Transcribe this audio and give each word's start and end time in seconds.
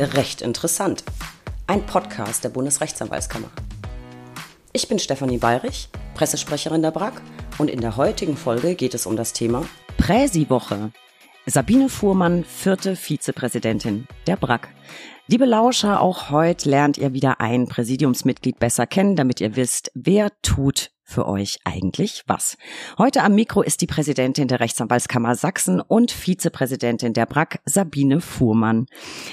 Recht 0.00 0.40
interessant. 0.40 1.04
Ein 1.66 1.84
Podcast 1.84 2.42
der 2.42 2.48
Bundesrechtsanwaltskammer. 2.48 3.50
Ich 4.72 4.88
bin 4.88 4.98
Stefanie 4.98 5.36
Bayrich, 5.36 5.90
Pressesprecherin 6.14 6.80
der 6.80 6.90
BRAG 6.90 7.20
und 7.58 7.68
in 7.68 7.82
der 7.82 7.98
heutigen 7.98 8.38
Folge 8.38 8.76
geht 8.76 8.94
es 8.94 9.04
um 9.04 9.14
das 9.14 9.34
Thema 9.34 9.66
Präsi-Woche. 9.98 10.92
Sabine 11.44 11.90
Fuhrmann, 11.90 12.44
vierte 12.44 12.96
Vizepräsidentin 12.96 14.08
der 14.26 14.36
BRAG. 14.36 14.68
Liebe 15.26 15.44
Lauscher, 15.44 16.00
auch 16.00 16.30
heute 16.30 16.70
lernt 16.70 16.96
ihr 16.96 17.12
wieder 17.12 17.42
ein 17.42 17.68
Präsidiumsmitglied 17.68 18.58
besser 18.58 18.86
kennen, 18.86 19.16
damit 19.16 19.42
ihr 19.42 19.54
wisst, 19.54 19.90
wer 19.94 20.30
tut 20.40 20.92
für 21.10 21.26
euch 21.26 21.58
eigentlich 21.64 22.22
was? 22.26 22.56
Heute 22.96 23.22
am 23.22 23.34
Mikro 23.34 23.62
ist 23.62 23.80
die 23.80 23.86
Präsidentin 23.86 24.48
der 24.48 24.60
Rechtsanwaltskammer 24.60 25.34
Sachsen 25.34 25.80
und 25.80 26.12
Vizepräsidentin 26.12 27.12
der 27.12 27.26
BRAC, 27.26 27.60
Sabine 27.64 28.20
Fuhrmann. 28.20 28.86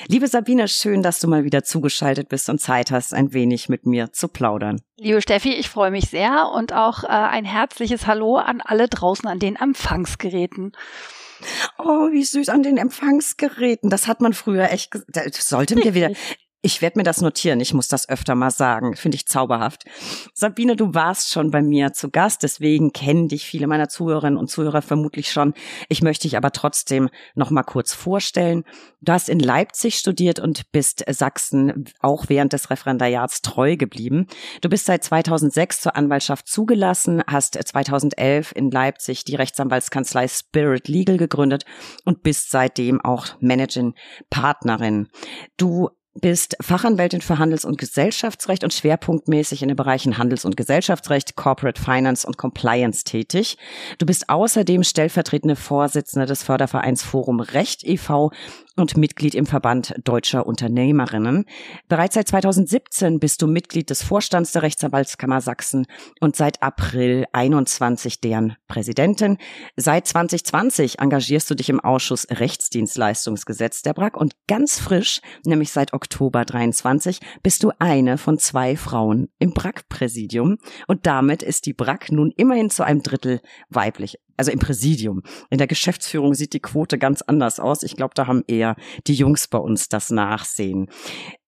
Liebe 0.07 0.27
Sabine, 0.27 0.67
schön, 0.67 1.03
dass 1.03 1.19
du 1.19 1.27
mal 1.27 1.43
wieder 1.43 1.63
zugeschaltet 1.63 2.29
bist 2.29 2.49
und 2.49 2.59
Zeit 2.59 2.91
hast, 2.91 3.13
ein 3.13 3.33
wenig 3.33 3.69
mit 3.69 3.85
mir 3.85 4.11
zu 4.11 4.27
plaudern. 4.27 4.81
Liebe 4.97 5.21
Steffi, 5.21 5.53
ich 5.53 5.69
freue 5.69 5.91
mich 5.91 6.09
sehr 6.09 6.49
und 6.53 6.73
auch 6.73 7.03
äh, 7.03 7.07
ein 7.07 7.45
herzliches 7.45 8.07
Hallo 8.07 8.37
an 8.37 8.61
alle 8.61 8.87
draußen 8.87 9.27
an 9.27 9.39
den 9.39 9.55
Empfangsgeräten. 9.55 10.71
Oh, 11.77 12.11
wie 12.11 12.23
süß 12.23 12.49
an 12.49 12.63
den 12.63 12.77
Empfangsgeräten. 12.77 13.91
Das 13.91 14.07
hat 14.07 14.21
man 14.21 14.33
früher 14.33 14.71
echt, 14.71 14.91
sollten 15.33 15.83
wir 15.83 15.93
wieder, 15.93 16.09
Ich 16.63 16.81
werde 16.81 16.97
mir 16.97 17.03
das 17.03 17.21
notieren. 17.21 17.59
Ich 17.59 17.73
muss 17.75 17.87
das 17.87 18.09
öfter 18.09 18.33
mal 18.33 18.49
sagen. 18.49 18.95
Finde 18.95 19.15
ich 19.15 19.27
zauberhaft. 19.27 19.83
Sabine, 20.33 20.75
du 20.75 20.95
warst 20.95 21.31
schon 21.31 21.51
bei 21.51 21.61
mir 21.61 21.93
zu 21.93 22.09
Gast. 22.09 22.41
Deswegen 22.41 22.91
kennen 22.93 23.27
dich 23.27 23.45
viele 23.45 23.67
meiner 23.67 23.89
Zuhörerinnen 23.89 24.39
und 24.39 24.49
Zuhörer 24.49 24.81
vermutlich 24.81 25.31
schon. 25.31 25.53
Ich 25.87 26.01
möchte 26.01 26.23
dich 26.23 26.35
aber 26.35 26.51
trotzdem 26.51 27.09
noch 27.35 27.51
mal 27.51 27.61
kurz 27.61 27.93
vorstellen. 27.93 28.63
Du 29.01 29.13
hast 29.13 29.29
in 29.29 29.39
Leipzig 29.39 29.99
studiert 29.99 30.39
und 30.39 30.71
bist 30.71 31.05
Sachsen 31.07 31.85
auch 31.99 32.25
während 32.27 32.53
des 32.53 32.71
Referendariats 32.71 33.43
treu 33.43 33.77
geblieben. 33.77 34.25
Du 34.61 34.69
bist 34.69 34.87
seit 34.87 35.03
2006 35.03 35.81
zur 35.81 35.95
Anwaltschaft 35.95 36.47
zugelassen, 36.47 37.21
hast 37.27 37.53
2011 37.53 38.51
in 38.55 38.71
Leipzig 38.71 39.23
die 39.25 39.35
Rechtsanwaltskanzlei 39.35 40.27
Spirit 40.27 40.87
Legal 40.87 41.17
gegründet 41.17 41.65
und 42.03 42.23
bist 42.23 42.49
seitdem 42.49 42.99
auch 42.99 43.27
Managing 43.39 43.93
Partnerin. 44.31 45.07
Du 45.57 45.89
bist 46.19 46.55
Fachanwältin 46.61 47.21
für 47.21 47.39
Handels- 47.39 47.65
und 47.65 47.77
Gesellschaftsrecht 47.77 48.63
und 48.63 48.73
schwerpunktmäßig 48.73 49.61
in 49.61 49.67
den 49.67 49.77
Bereichen 49.77 50.17
Handels- 50.17 50.45
und 50.45 50.57
Gesellschaftsrecht, 50.57 51.35
Corporate 51.35 51.81
Finance 51.81 52.25
und 52.27 52.37
Compliance 52.37 53.03
tätig. 53.03 53.57
Du 53.97 54.05
bist 54.05 54.29
außerdem 54.29 54.83
stellvertretende 54.83 55.55
Vorsitzende 55.55 56.25
des 56.25 56.43
Fördervereins 56.43 57.03
Forum 57.03 57.39
Recht 57.39 57.83
e.V 57.83 58.31
und 58.77 58.95
Mitglied 58.95 59.35
im 59.35 59.45
Verband 59.45 59.93
Deutscher 60.03 60.45
Unternehmerinnen. 60.45 61.45
Bereits 61.89 62.15
seit 62.15 62.27
2017 62.27 63.19
bist 63.19 63.41
du 63.41 63.47
Mitglied 63.47 63.89
des 63.89 64.03
Vorstands 64.03 64.51
der 64.53 64.61
Rechtsanwaltskammer 64.61 65.41
Sachsen 65.41 65.87
und 66.21 66.35
seit 66.35 66.63
April 66.63 67.25
21 67.33 68.21
deren 68.21 68.55
Präsidentin. 68.67 69.37
Seit 69.75 70.07
2020 70.07 70.99
engagierst 70.99 71.49
du 71.49 71.55
dich 71.55 71.69
im 71.69 71.79
Ausschuss 71.79 72.27
Rechtsdienstleistungsgesetz 72.29 73.81
der 73.81 73.93
BRAG 73.93 74.15
und 74.15 74.35
ganz 74.47 74.79
frisch, 74.79 75.21
nämlich 75.43 75.71
seit 75.71 75.93
Oktober 75.93 76.45
23, 76.45 77.19
bist 77.43 77.63
du 77.63 77.71
eine 77.79 78.17
von 78.17 78.37
zwei 78.37 78.77
Frauen 78.77 79.29
im 79.39 79.53
BRAG-Präsidium 79.53 80.57
und 80.87 81.05
damit 81.05 81.43
ist 81.43 81.65
die 81.65 81.73
BRAG 81.73 82.11
nun 82.11 82.31
immerhin 82.31 82.69
zu 82.69 82.83
einem 82.83 83.01
Drittel 83.01 83.41
weiblich 83.69 84.19
also 84.37 84.51
im 84.51 84.59
Präsidium. 84.59 85.23
In 85.49 85.57
der 85.57 85.67
Geschäftsführung 85.67 86.33
sieht 86.33 86.53
die 86.53 86.59
Quote 86.59 86.97
ganz 86.97 87.21
anders 87.21 87.59
aus. 87.59 87.83
Ich 87.83 87.95
glaube, 87.95 88.13
da 88.15 88.27
haben 88.27 88.43
eher 88.47 88.75
die 89.07 89.15
Jungs 89.15 89.47
bei 89.47 89.57
uns 89.57 89.89
das 89.89 90.09
Nachsehen. 90.09 90.89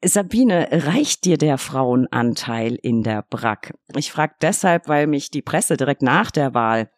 Sabine, 0.03 0.67
reicht 0.71 1.25
dir 1.25 1.37
der 1.37 1.57
Frauenanteil 1.57 2.75
in 2.75 3.03
der 3.03 3.23
BRAC? 3.29 3.73
Ich 3.95 4.11
frage 4.11 4.35
deshalb, 4.41 4.87
weil 4.87 5.07
mich 5.07 5.29
die 5.31 5.41
Presse 5.41 5.77
direkt 5.77 6.01
nach 6.01 6.31
der 6.31 6.53
Wahl 6.53 6.89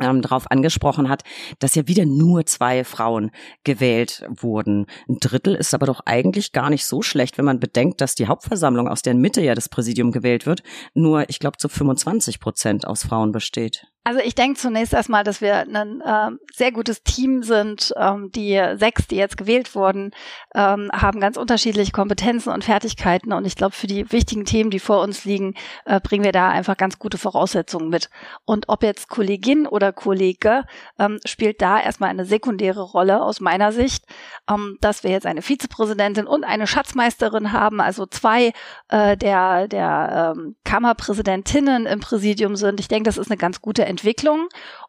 ähm, 0.00 0.22
darauf 0.22 0.50
angesprochen 0.50 1.08
hat, 1.08 1.22
dass 1.58 1.74
ja 1.74 1.88
wieder 1.88 2.04
nur 2.04 2.46
zwei 2.46 2.84
Frauen 2.84 3.30
gewählt 3.64 4.24
wurden. 4.28 4.86
Ein 5.08 5.18
Drittel 5.20 5.54
ist 5.54 5.74
aber 5.74 5.86
doch 5.86 6.00
eigentlich 6.04 6.52
gar 6.52 6.70
nicht 6.70 6.84
so 6.84 7.02
schlecht, 7.02 7.38
wenn 7.38 7.44
man 7.44 7.60
bedenkt, 7.60 8.00
dass 8.00 8.14
die 8.14 8.26
Hauptversammlung, 8.26 8.88
aus 8.88 9.02
deren 9.02 9.20
Mitte 9.20 9.40
ja 9.40 9.54
das 9.54 9.68
Präsidium 9.68 10.12
gewählt 10.12 10.46
wird, 10.46 10.62
nur, 10.94 11.28
ich 11.28 11.38
glaube, 11.38 11.58
zu 11.58 11.68
25 11.68 12.40
Prozent 12.40 12.86
aus 12.86 13.04
Frauen 13.04 13.32
besteht. 13.32 13.86
Also 14.06 14.20
ich 14.20 14.36
denke 14.36 14.56
zunächst 14.56 14.94
erstmal, 14.94 15.24
dass 15.24 15.40
wir 15.40 15.56
ein 15.56 16.00
äh, 16.00 16.30
sehr 16.54 16.70
gutes 16.70 17.02
Team 17.02 17.42
sind. 17.42 17.92
Ähm, 17.96 18.30
die 18.30 18.62
sechs, 18.76 19.08
die 19.08 19.16
jetzt 19.16 19.36
gewählt 19.36 19.74
wurden, 19.74 20.12
ähm, 20.54 20.92
haben 20.92 21.18
ganz 21.18 21.36
unterschiedliche 21.36 21.90
Kompetenzen 21.90 22.52
und 22.52 22.62
Fertigkeiten. 22.62 23.32
Und 23.32 23.46
ich 23.46 23.56
glaube, 23.56 23.74
für 23.74 23.88
die 23.88 24.12
wichtigen 24.12 24.44
Themen, 24.44 24.70
die 24.70 24.78
vor 24.78 25.00
uns 25.00 25.24
liegen, 25.24 25.54
äh, 25.86 25.98
bringen 25.98 26.22
wir 26.22 26.30
da 26.30 26.50
einfach 26.50 26.76
ganz 26.76 27.00
gute 27.00 27.18
Voraussetzungen 27.18 27.88
mit. 27.88 28.08
Und 28.44 28.68
ob 28.68 28.84
jetzt 28.84 29.08
Kollegin 29.08 29.66
oder 29.66 29.92
Kollege, 29.92 30.62
ähm, 31.00 31.18
spielt 31.26 31.60
da 31.60 31.80
erstmal 31.80 32.10
eine 32.10 32.26
sekundäre 32.26 32.82
Rolle 32.82 33.20
aus 33.20 33.40
meiner 33.40 33.72
Sicht. 33.72 34.04
Ähm, 34.48 34.78
dass 34.80 35.02
wir 35.02 35.10
jetzt 35.10 35.26
eine 35.26 35.42
Vizepräsidentin 35.42 36.28
und 36.28 36.44
eine 36.44 36.68
Schatzmeisterin 36.68 37.50
haben, 37.50 37.80
also 37.80 38.06
zwei 38.06 38.52
äh, 38.86 39.16
der, 39.16 39.66
der 39.66 40.34
ähm, 40.36 40.54
Kammerpräsidentinnen 40.62 41.86
im 41.86 41.98
Präsidium 41.98 42.54
sind. 42.54 42.78
Ich 42.78 42.86
denke, 42.86 43.08
das 43.08 43.18
ist 43.18 43.32
eine 43.32 43.36
ganz 43.36 43.60
gute 43.60 43.82
Entwicklung. 43.84 43.95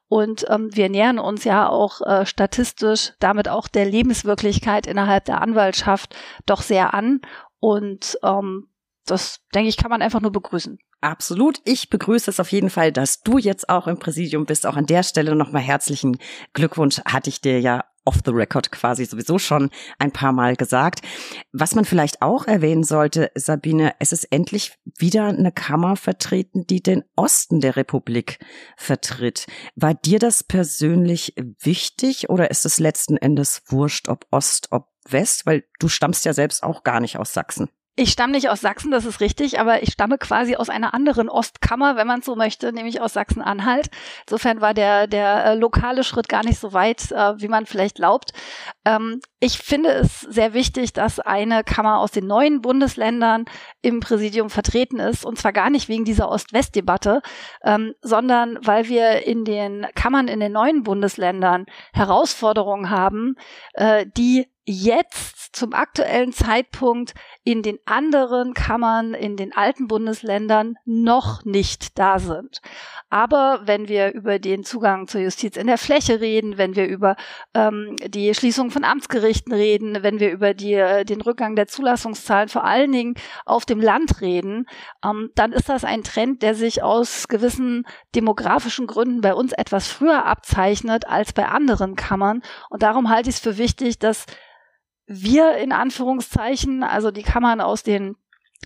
Und 0.09 0.45
ähm, 0.49 0.69
wir 0.73 0.89
nähern 0.89 1.19
uns 1.19 1.43
ja 1.43 1.67
auch 1.67 2.01
äh, 2.01 2.25
statistisch 2.25 3.13
damit 3.19 3.49
auch 3.49 3.67
der 3.67 3.85
Lebenswirklichkeit 3.85 4.87
innerhalb 4.87 5.25
der 5.25 5.41
Anwaltschaft 5.41 6.15
doch 6.45 6.61
sehr 6.61 6.93
an. 6.93 7.21
Und 7.59 8.17
ähm, 8.23 8.69
das, 9.05 9.41
denke 9.53 9.69
ich, 9.69 9.77
kann 9.77 9.89
man 9.89 10.01
einfach 10.01 10.21
nur 10.21 10.31
begrüßen. 10.31 10.79
Absolut. 11.01 11.59
Ich 11.65 11.89
begrüße 11.89 12.29
es 12.29 12.39
auf 12.39 12.51
jeden 12.51 12.69
Fall, 12.69 12.91
dass 12.91 13.21
du 13.21 13.37
jetzt 13.37 13.69
auch 13.69 13.87
im 13.87 13.99
Präsidium 13.99 14.45
bist. 14.45 14.65
Auch 14.65 14.77
an 14.77 14.85
der 14.85 15.03
Stelle 15.03 15.35
nochmal 15.35 15.61
herzlichen 15.61 16.17
Glückwunsch. 16.53 17.01
Hatte 17.05 17.29
ich 17.29 17.41
dir 17.41 17.59
ja 17.59 17.83
off 18.07 18.21
the 18.25 18.31
record 18.31 18.71
quasi 18.71 19.05
sowieso 19.05 19.37
schon 19.37 19.69
ein 19.99 20.11
paar 20.11 20.31
Mal 20.31 20.55
gesagt. 20.55 21.01
Was 21.51 21.75
man 21.75 21.85
vielleicht 21.85 22.21
auch 22.21 22.47
erwähnen 22.47 22.83
sollte, 22.83 23.31
Sabine, 23.35 23.93
es 23.99 24.13
ist 24.13 24.23
endlich 24.31 24.77
wieder 24.97 25.25
eine 25.25 25.51
Kammer 25.51 25.97
vertreten, 25.97 26.65
die 26.65 26.81
den 26.81 27.03
Osten 27.15 27.59
der 27.59 27.75
Republik 27.75 28.39
vertritt. 28.77 29.45
War 29.75 29.93
dir 29.93 30.19
das 30.19 30.43
persönlich 30.43 31.35
wichtig 31.61 32.29
oder 32.29 32.49
ist 32.49 32.65
es 32.65 32.79
letzten 32.79 33.17
Endes 33.17 33.61
wurscht, 33.67 34.07
ob 34.07 34.25
Ost, 34.31 34.69
ob 34.71 34.87
West? 35.09 35.45
Weil 35.45 35.65
du 35.79 35.89
stammst 35.89 36.25
ja 36.25 36.33
selbst 36.33 36.63
auch 36.63 36.83
gar 36.83 37.01
nicht 37.01 37.17
aus 37.17 37.33
Sachsen. 37.33 37.69
Ich 37.99 38.11
stamme 38.11 38.33
nicht 38.33 38.47
aus 38.49 38.61
Sachsen, 38.61 38.91
das 38.91 39.05
ist 39.05 39.21
richtig, 39.21 39.59
aber 39.59 39.81
ich 39.81 39.91
stamme 39.91 40.19
quasi 40.19 40.55
aus 40.55 40.69
einer 40.69 40.93
anderen 40.93 41.29
Ostkammer, 41.29 41.95
wenn 41.95 42.05
man 42.05 42.21
so 42.21 42.35
möchte, 42.35 42.71
nämlich 42.71 43.01
aus 43.01 43.13
Sachsen-Anhalt. 43.13 43.89
Insofern 44.27 44.61
war 44.61 44.75
der, 44.75 45.07
der 45.07 45.45
äh, 45.45 45.55
lokale 45.55 46.03
Schritt 46.03 46.29
gar 46.29 46.43
nicht 46.45 46.59
so 46.59 46.73
weit, 46.73 47.11
äh, 47.11 47.41
wie 47.41 47.47
man 47.47 47.65
vielleicht 47.65 47.95
glaubt. 47.95 48.33
Ähm, 48.85 49.19
ich 49.39 49.57
finde 49.57 49.89
es 49.89 50.19
sehr 50.19 50.53
wichtig, 50.53 50.93
dass 50.93 51.19
eine 51.19 51.63
Kammer 51.63 51.97
aus 51.97 52.11
den 52.11 52.27
neuen 52.27 52.61
Bundesländern 52.61 53.45
im 53.81 53.99
Präsidium 53.99 54.51
vertreten 54.51 54.99
ist, 54.99 55.25
und 55.25 55.39
zwar 55.39 55.51
gar 55.51 55.71
nicht 55.71 55.89
wegen 55.89 56.05
dieser 56.05 56.29
Ost-West-Debatte, 56.29 57.23
ähm, 57.63 57.95
sondern 58.01 58.59
weil 58.61 58.89
wir 58.89 59.25
in 59.25 59.43
den 59.43 59.87
Kammern 59.95 60.27
in 60.27 60.39
den 60.39 60.51
neuen 60.51 60.83
Bundesländern 60.83 61.65
Herausforderungen 61.93 62.91
haben, 62.91 63.37
äh, 63.73 64.05
die 64.15 64.45
jetzt 64.69 65.55
zum 65.55 65.73
aktuellen 65.73 66.33
Zeitpunkt 66.33 67.13
in 67.45 67.63
den 67.63 67.79
anderen 67.85 68.53
Kammern, 68.53 69.13
in 69.13 69.37
den 69.37 69.55
alten 69.55 69.87
Bundesländern 69.87 70.75
noch 70.83 71.45
nicht 71.45 71.97
da 71.97 72.19
sind. 72.19 72.61
Aber 73.09 73.61
wenn 73.63 73.87
wir 73.87 74.13
über 74.13 74.39
den 74.39 74.65
Zugang 74.65 75.07
zur 75.07 75.21
Justiz 75.21 75.55
in 75.55 75.67
der 75.67 75.77
Fläche 75.77 76.19
reden, 76.19 76.57
wenn 76.57 76.75
wir 76.75 76.85
über 76.85 77.15
ähm, 77.53 77.95
die 78.05 78.33
Schließung 78.33 78.69
von 78.69 78.83
Amtsgerichten 78.83 79.53
reden, 79.53 80.03
wenn 80.03 80.19
wir 80.19 80.31
über 80.31 80.53
die, 80.53 80.73
äh, 80.73 81.05
den 81.05 81.21
Rückgang 81.21 81.55
der 81.55 81.67
Zulassungszahlen 81.67 82.49
vor 82.49 82.65
allen 82.65 82.91
Dingen 82.91 83.15
auf 83.45 83.65
dem 83.65 83.79
Land 83.79 84.19
reden, 84.19 84.65
ähm, 85.03 85.31
dann 85.35 85.53
ist 85.53 85.69
das 85.69 85.85
ein 85.85 86.03
Trend, 86.03 86.41
der 86.41 86.55
sich 86.55 86.83
aus 86.83 87.29
gewissen 87.29 87.85
demografischen 88.13 88.85
Gründen 88.85 89.21
bei 89.21 89.33
uns 89.33 89.53
etwas 89.53 89.87
früher 89.87 90.25
abzeichnet 90.25 91.07
als 91.07 91.31
bei 91.31 91.47
anderen 91.47 91.95
Kammern. 91.95 92.43
Und 92.69 92.83
darum 92.83 93.09
halte 93.09 93.29
ich 93.29 93.37
es 93.37 93.41
für 93.41 93.57
wichtig, 93.57 93.99
dass 93.99 94.25
wir 95.07 95.57
in 95.57 95.71
Anführungszeichen, 95.71 96.83
also 96.83 97.11
die 97.11 97.23
Kammern 97.23 97.61
aus 97.61 97.83
den 97.83 98.15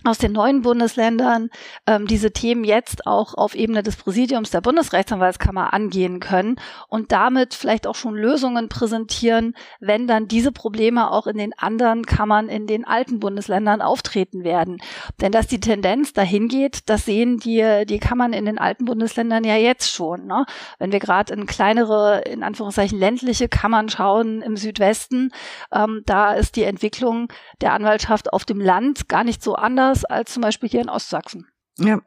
aus 0.04 0.18
den 0.18 0.32
neuen 0.32 0.62
Bundesländern 0.62 1.48
ähm, 1.86 2.06
diese 2.06 2.32
Themen 2.32 2.64
jetzt 2.64 3.06
auch 3.06 3.34
auf 3.34 3.54
Ebene 3.54 3.82
des 3.82 3.96
Präsidiums 3.96 4.50
der 4.50 4.60
Bundesrechtsanwaltskammer 4.60 5.72
angehen 5.72 6.18
können 6.18 6.56
und 6.88 7.12
damit 7.12 7.54
vielleicht 7.54 7.86
auch 7.86 7.94
schon 7.94 8.14
Lösungen 8.14 8.68
präsentieren, 8.68 9.54
wenn 9.80 10.08
dann 10.08 10.26
diese 10.26 10.50
Probleme 10.50 11.10
auch 11.10 11.26
in 11.26 11.36
den 11.36 11.52
anderen 11.56 12.04
Kammern 12.04 12.48
in 12.48 12.66
den 12.66 12.84
alten 12.84 13.20
Bundesländern 13.20 13.80
auftreten 13.80 14.42
werden. 14.42 14.78
Denn 15.20 15.30
dass 15.30 15.46
die 15.46 15.60
Tendenz 15.60 16.12
dahin 16.12 16.48
geht, 16.48 16.88
das 16.88 17.04
sehen 17.04 17.38
die, 17.38 17.84
die 17.86 18.00
Kammern 18.00 18.32
in 18.32 18.46
den 18.46 18.58
alten 18.58 18.86
Bundesländern 18.86 19.44
ja 19.44 19.56
jetzt 19.56 19.92
schon. 19.92 20.26
Ne? 20.26 20.46
Wenn 20.78 20.90
wir 20.90 21.00
gerade 21.00 21.32
in 21.32 21.46
kleinere, 21.46 22.22
in 22.22 22.42
Anführungszeichen 22.42 22.98
ländliche 22.98 23.48
Kammern 23.48 23.88
schauen 23.88 24.42
im 24.42 24.56
Südwesten, 24.56 25.30
ähm, 25.72 26.02
da 26.06 26.32
ist 26.32 26.56
die 26.56 26.64
Entwicklung 26.64 27.28
der 27.60 27.72
Anwaltschaft 27.72 28.32
auf 28.32 28.44
dem 28.44 28.60
Land 28.60 29.08
gar 29.08 29.22
nicht 29.22 29.44
so 29.44 29.54
anders 29.54 29.81
anders 29.82 30.04
als 30.04 30.32
zum 30.32 30.42
Beispiel 30.42 30.68
hier 30.68 30.80
in 30.80 30.88
Ostsachsen. 30.88 31.46
Ja, 31.78 32.00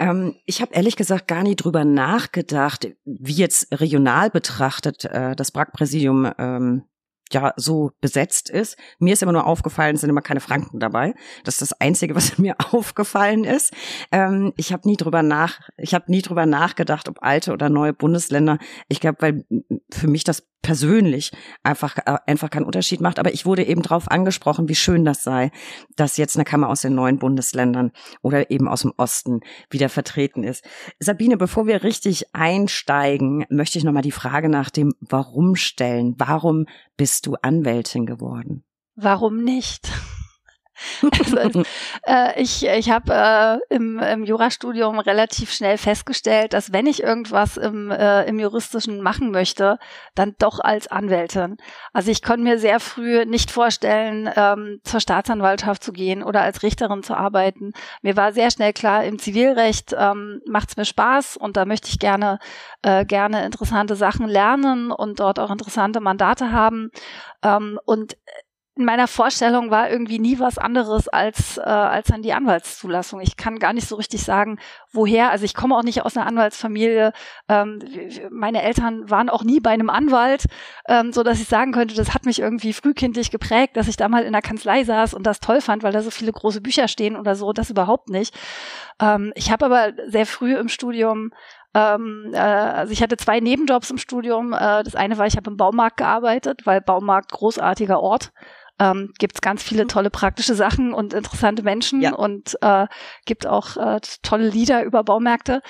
ähm, 0.00 0.34
ich 0.46 0.60
habe 0.60 0.74
ehrlich 0.74 0.96
gesagt 0.96 1.28
gar 1.28 1.44
nie 1.44 1.54
drüber 1.54 1.84
nachgedacht, 1.84 2.88
wie 3.04 3.34
jetzt 3.34 3.68
regional 3.80 4.30
betrachtet 4.30 5.04
äh, 5.04 5.36
das 5.36 5.52
BRAC-Präsidium 5.52 6.32
ähm, 6.38 6.84
ja 7.32 7.52
so 7.56 7.92
besetzt 8.00 8.50
ist. 8.50 8.76
Mir 8.98 9.12
ist 9.12 9.22
immer 9.22 9.32
nur 9.32 9.46
aufgefallen, 9.46 9.94
es 9.94 10.00
sind 10.02 10.10
immer 10.10 10.22
keine 10.22 10.40
Franken 10.40 10.78
dabei. 10.78 11.14
Das 11.44 11.54
ist 11.54 11.72
das 11.72 11.80
Einzige, 11.80 12.14
was 12.14 12.38
mir 12.38 12.56
aufgefallen 12.70 13.44
ist. 13.44 13.72
Ähm, 14.12 14.52
ich 14.56 14.72
habe 14.72 14.88
nie 14.88 14.96
drüber 14.96 15.22
nach, 15.22 15.60
ich 15.76 15.94
habe 15.94 16.10
nie 16.10 16.22
drüber 16.22 16.46
nachgedacht, 16.46 17.08
ob 17.08 17.22
alte 17.22 17.52
oder 17.52 17.68
neue 17.68 17.92
Bundesländer. 17.92 18.58
Ich 18.88 19.00
glaube, 19.00 19.18
weil 19.20 19.44
für 19.92 20.08
mich 20.08 20.24
das 20.24 20.46
persönlich 20.66 21.30
einfach 21.62 21.96
äh, 21.98 22.16
einfach 22.26 22.50
keinen 22.50 22.66
Unterschied 22.66 23.00
macht. 23.00 23.20
Aber 23.20 23.32
ich 23.32 23.46
wurde 23.46 23.64
eben 23.64 23.82
darauf 23.82 24.10
angesprochen, 24.10 24.68
wie 24.68 24.74
schön 24.74 25.04
das 25.04 25.22
sei, 25.22 25.52
dass 25.94 26.16
jetzt 26.16 26.36
eine 26.36 26.44
Kammer 26.44 26.68
aus 26.68 26.80
den 26.80 26.94
neuen 26.94 27.20
Bundesländern 27.20 27.92
oder 28.20 28.50
eben 28.50 28.66
aus 28.66 28.82
dem 28.82 28.92
Osten 28.96 29.42
wieder 29.70 29.88
vertreten 29.88 30.42
ist. 30.42 30.64
Sabine, 30.98 31.36
bevor 31.36 31.68
wir 31.68 31.84
richtig 31.84 32.34
einsteigen, 32.34 33.46
möchte 33.48 33.78
ich 33.78 33.84
noch 33.84 33.92
mal 33.92 34.02
die 34.02 34.10
Frage 34.10 34.48
nach 34.48 34.70
dem 34.70 34.92
Warum 34.98 35.54
stellen. 35.54 36.16
Warum 36.18 36.66
bist 36.96 37.15
du 37.24 37.36
Anwältin 37.40 38.04
geworden? 38.04 38.64
Warum 38.96 39.44
nicht? 39.44 39.90
also, 41.36 41.62
äh, 42.06 42.40
ich 42.40 42.66
ich 42.66 42.90
habe 42.90 43.12
äh, 43.70 43.74
im, 43.74 43.98
im 43.98 44.24
Jurastudium 44.24 44.98
relativ 44.98 45.52
schnell 45.52 45.78
festgestellt, 45.78 46.52
dass 46.52 46.72
wenn 46.72 46.86
ich 46.86 47.02
irgendwas 47.02 47.56
im, 47.56 47.90
äh, 47.90 48.24
im 48.24 48.38
Juristischen 48.38 49.02
machen 49.02 49.30
möchte, 49.30 49.78
dann 50.14 50.34
doch 50.38 50.60
als 50.60 50.88
Anwältin. 50.88 51.56
Also 51.92 52.10
ich 52.10 52.22
konnte 52.22 52.42
mir 52.42 52.58
sehr 52.58 52.80
früh 52.80 53.24
nicht 53.24 53.50
vorstellen, 53.50 54.30
ähm, 54.36 54.80
zur 54.84 55.00
Staatsanwaltschaft 55.00 55.82
zu 55.82 55.92
gehen 55.92 56.22
oder 56.22 56.42
als 56.42 56.62
Richterin 56.62 57.02
zu 57.02 57.16
arbeiten. 57.16 57.72
Mir 58.02 58.16
war 58.16 58.32
sehr 58.32 58.50
schnell 58.50 58.72
klar, 58.72 59.04
im 59.04 59.18
Zivilrecht 59.18 59.94
ähm, 59.98 60.40
macht 60.46 60.70
es 60.70 60.76
mir 60.76 60.84
Spaß 60.84 61.36
und 61.36 61.56
da 61.56 61.64
möchte 61.64 61.88
ich 61.88 61.98
gerne, 61.98 62.38
äh, 62.82 63.04
gerne 63.04 63.44
interessante 63.46 63.96
Sachen 63.96 64.28
lernen 64.28 64.90
und 64.90 65.20
dort 65.20 65.38
auch 65.38 65.50
interessante 65.50 66.00
Mandate 66.00 66.52
haben. 66.52 66.90
Ähm, 67.42 67.78
und 67.84 68.16
in 68.76 68.84
meiner 68.84 69.08
Vorstellung 69.08 69.70
war 69.70 69.90
irgendwie 69.90 70.18
nie 70.18 70.38
was 70.38 70.58
anderes 70.58 71.08
als, 71.08 71.56
äh, 71.56 71.62
als 71.62 72.08
dann 72.08 72.20
die 72.20 72.34
Anwaltszulassung. 72.34 73.20
Ich 73.20 73.38
kann 73.38 73.58
gar 73.58 73.72
nicht 73.72 73.88
so 73.88 73.96
richtig 73.96 74.22
sagen, 74.22 74.58
woher. 74.92 75.30
Also 75.30 75.46
ich 75.46 75.54
komme 75.54 75.74
auch 75.74 75.82
nicht 75.82 76.02
aus 76.02 76.14
einer 76.14 76.26
Anwaltsfamilie. 76.26 77.12
Ähm, 77.48 77.78
meine 78.30 78.62
Eltern 78.62 79.08
waren 79.08 79.30
auch 79.30 79.44
nie 79.44 79.60
bei 79.60 79.70
einem 79.70 79.88
Anwalt, 79.88 80.44
ähm, 80.88 81.10
so 81.14 81.22
dass 81.22 81.40
ich 81.40 81.48
sagen 81.48 81.72
könnte, 81.72 81.94
das 81.94 82.12
hat 82.12 82.26
mich 82.26 82.38
irgendwie 82.38 82.74
frühkindlich 82.74 83.30
geprägt, 83.30 83.78
dass 83.78 83.88
ich 83.88 83.96
da 83.96 84.10
mal 84.10 84.24
in 84.24 84.32
der 84.34 84.42
Kanzlei 84.42 84.84
saß 84.84 85.14
und 85.14 85.26
das 85.26 85.40
toll 85.40 85.62
fand, 85.62 85.82
weil 85.82 85.92
da 85.92 86.02
so 86.02 86.10
viele 86.10 86.32
große 86.32 86.60
Bücher 86.60 86.86
stehen 86.86 87.16
oder 87.16 87.34
so. 87.34 87.54
Das 87.54 87.70
überhaupt 87.70 88.10
nicht. 88.10 88.34
Ähm, 89.00 89.32
ich 89.36 89.50
habe 89.50 89.64
aber 89.64 89.92
sehr 90.08 90.26
früh 90.26 90.54
im 90.54 90.68
Studium 90.68 91.30
ähm, 91.76 92.30
äh, 92.32 92.38
also 92.38 92.92
ich 92.92 93.02
hatte 93.02 93.18
zwei 93.18 93.38
Nebenjobs 93.38 93.90
im 93.90 93.98
Studium. 93.98 94.54
Äh, 94.54 94.82
das 94.82 94.94
eine 94.94 95.18
war, 95.18 95.26
ich 95.26 95.36
habe 95.36 95.50
im 95.50 95.58
Baumarkt 95.58 95.98
gearbeitet, 95.98 96.64
weil 96.64 96.80
Baumarkt 96.80 97.32
großartiger 97.32 98.00
Ort 98.00 98.32
ähm, 98.78 99.12
gibt 99.18 99.36
es 99.36 99.40
ganz 99.40 99.62
viele 99.62 99.84
mhm. 99.84 99.88
tolle 99.88 100.10
praktische 100.10 100.54
Sachen 100.54 100.92
und 100.92 101.14
interessante 101.14 101.62
Menschen 101.62 102.02
ja. 102.02 102.14
und 102.14 102.56
äh, 102.60 102.86
gibt 103.24 103.46
auch 103.46 103.76
äh, 103.76 104.00
tolle 104.22 104.48
Lieder 104.48 104.84
über 104.84 105.04
Baumärkte. 105.04 105.62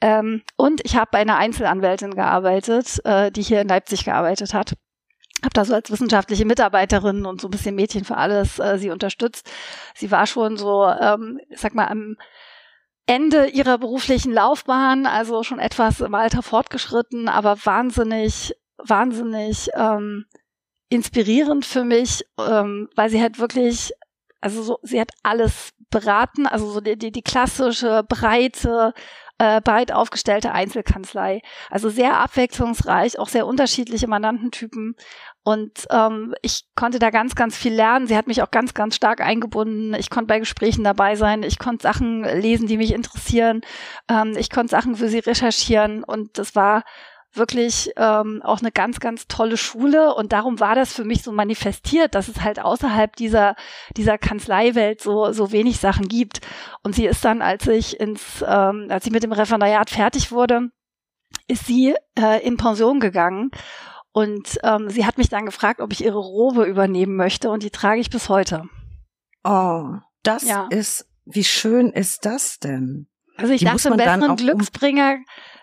Ähm, 0.00 0.42
und 0.56 0.80
ich 0.84 0.96
habe 0.96 1.08
bei 1.12 1.18
einer 1.18 1.36
Einzelanwältin 1.36 2.14
gearbeitet, 2.14 3.00
äh, 3.04 3.30
die 3.30 3.42
hier 3.42 3.60
in 3.60 3.68
Leipzig 3.68 4.04
gearbeitet 4.04 4.54
hat 4.54 4.74
habe 5.42 5.54
da 5.54 5.64
so 5.64 5.74
als 5.74 5.90
wissenschaftliche 5.90 6.44
Mitarbeiterin 6.44 7.24
und 7.24 7.40
so 7.40 7.48
ein 7.48 7.50
bisschen 7.50 7.74
Mädchen 7.74 8.04
für 8.04 8.18
alles 8.18 8.58
äh, 8.58 8.78
sie 8.78 8.90
unterstützt. 8.90 9.50
Sie 9.94 10.10
war 10.10 10.26
schon 10.26 10.58
so, 10.58 10.86
ähm, 10.86 11.40
ich 11.48 11.58
sag 11.58 11.74
mal, 11.74 11.86
am 11.86 12.16
Ende 13.06 13.46
ihrer 13.46 13.78
beruflichen 13.78 14.32
Laufbahn, 14.32 15.06
also 15.06 15.42
schon 15.42 15.58
etwas 15.58 16.00
im 16.00 16.14
Alter 16.14 16.42
fortgeschritten, 16.42 17.28
aber 17.28 17.56
wahnsinnig, 17.64 18.54
wahnsinnig 18.76 19.70
ähm, 19.74 20.26
inspirierend 20.90 21.64
für 21.64 21.84
mich, 21.84 22.24
ähm, 22.38 22.90
weil 22.96 23.08
sie 23.08 23.22
halt 23.22 23.38
wirklich, 23.38 23.92
also 24.40 24.62
so, 24.62 24.78
sie 24.82 25.00
hat 25.00 25.12
alles 25.22 25.70
beraten, 25.88 26.46
also 26.46 26.70
so 26.70 26.80
die, 26.80 26.98
die, 26.98 27.12
die 27.12 27.22
klassische, 27.22 28.04
breite, 28.08 28.92
äh, 29.38 29.60
breit 29.62 29.92
aufgestellte 29.92 30.52
Einzelkanzlei. 30.52 31.40
Also 31.70 31.88
sehr 31.88 32.18
abwechslungsreich, 32.18 33.18
auch 33.18 33.28
sehr 33.28 33.46
unterschiedliche 33.46 34.06
Mandantentypen. 34.06 34.96
Und 35.42 35.86
ähm, 35.90 36.34
ich 36.42 36.64
konnte 36.74 36.98
da 36.98 37.10
ganz, 37.10 37.34
ganz 37.34 37.56
viel 37.56 37.72
lernen. 37.72 38.06
Sie 38.06 38.16
hat 38.16 38.26
mich 38.26 38.42
auch 38.42 38.50
ganz, 38.50 38.74
ganz 38.74 38.96
stark 38.96 39.20
eingebunden. 39.20 39.94
Ich 39.94 40.10
konnte 40.10 40.26
bei 40.26 40.38
Gesprächen 40.40 40.84
dabei 40.84 41.16
sein. 41.16 41.42
Ich 41.42 41.58
konnte 41.58 41.82
Sachen 41.82 42.24
lesen, 42.24 42.66
die 42.66 42.76
mich 42.76 42.92
interessieren. 42.92 43.62
Ähm, 44.08 44.34
ich 44.36 44.50
konnte 44.50 44.70
Sachen 44.70 44.96
für 44.96 45.08
sie 45.08 45.20
recherchieren. 45.20 46.04
Und 46.04 46.36
das 46.36 46.54
war 46.54 46.84
wirklich 47.32 47.92
ähm, 47.96 48.42
auch 48.42 48.60
eine 48.60 48.72
ganz, 48.72 48.98
ganz 49.00 49.28
tolle 49.28 49.56
Schule 49.56 50.14
und 50.14 50.32
darum 50.32 50.58
war 50.60 50.74
das 50.74 50.92
für 50.92 51.04
mich 51.04 51.22
so 51.22 51.32
manifestiert, 51.32 52.14
dass 52.14 52.28
es 52.28 52.40
halt 52.42 52.60
außerhalb 52.60 53.14
dieser, 53.16 53.54
dieser 53.96 54.18
Kanzleiwelt 54.18 55.00
so, 55.00 55.32
so 55.32 55.52
wenig 55.52 55.78
Sachen 55.78 56.08
gibt. 56.08 56.40
Und 56.82 56.94
sie 56.94 57.06
ist 57.06 57.24
dann, 57.24 57.42
als 57.42 57.66
ich 57.68 58.00
ins, 58.00 58.44
ähm, 58.46 58.86
als 58.88 59.04
sie 59.04 59.10
mit 59.10 59.22
dem 59.22 59.32
Referendariat 59.32 59.90
fertig 59.90 60.32
wurde, 60.32 60.70
ist 61.46 61.66
sie 61.66 61.94
äh, 62.18 62.44
in 62.44 62.56
Pension 62.56 62.98
gegangen 62.98 63.50
und 64.12 64.58
ähm, 64.64 64.90
sie 64.90 65.06
hat 65.06 65.18
mich 65.18 65.28
dann 65.28 65.46
gefragt, 65.46 65.80
ob 65.80 65.92
ich 65.92 66.04
ihre 66.04 66.18
Robe 66.18 66.64
übernehmen 66.64 67.14
möchte 67.14 67.50
und 67.50 67.62
die 67.62 67.70
trage 67.70 68.00
ich 68.00 68.10
bis 68.10 68.28
heute. 68.28 68.64
Oh, 69.44 69.94
das 70.22 70.44
ja. 70.44 70.66
ist, 70.70 71.06
wie 71.24 71.44
schön 71.44 71.90
ist 71.90 72.24
das 72.24 72.58
denn? 72.58 73.06
Also 73.36 73.52
ich 73.52 73.60
die 73.60 73.66
dachte, 73.66 73.88
einen 73.88 73.96
besseren 73.96 74.36
Glücksbringer 74.36 75.18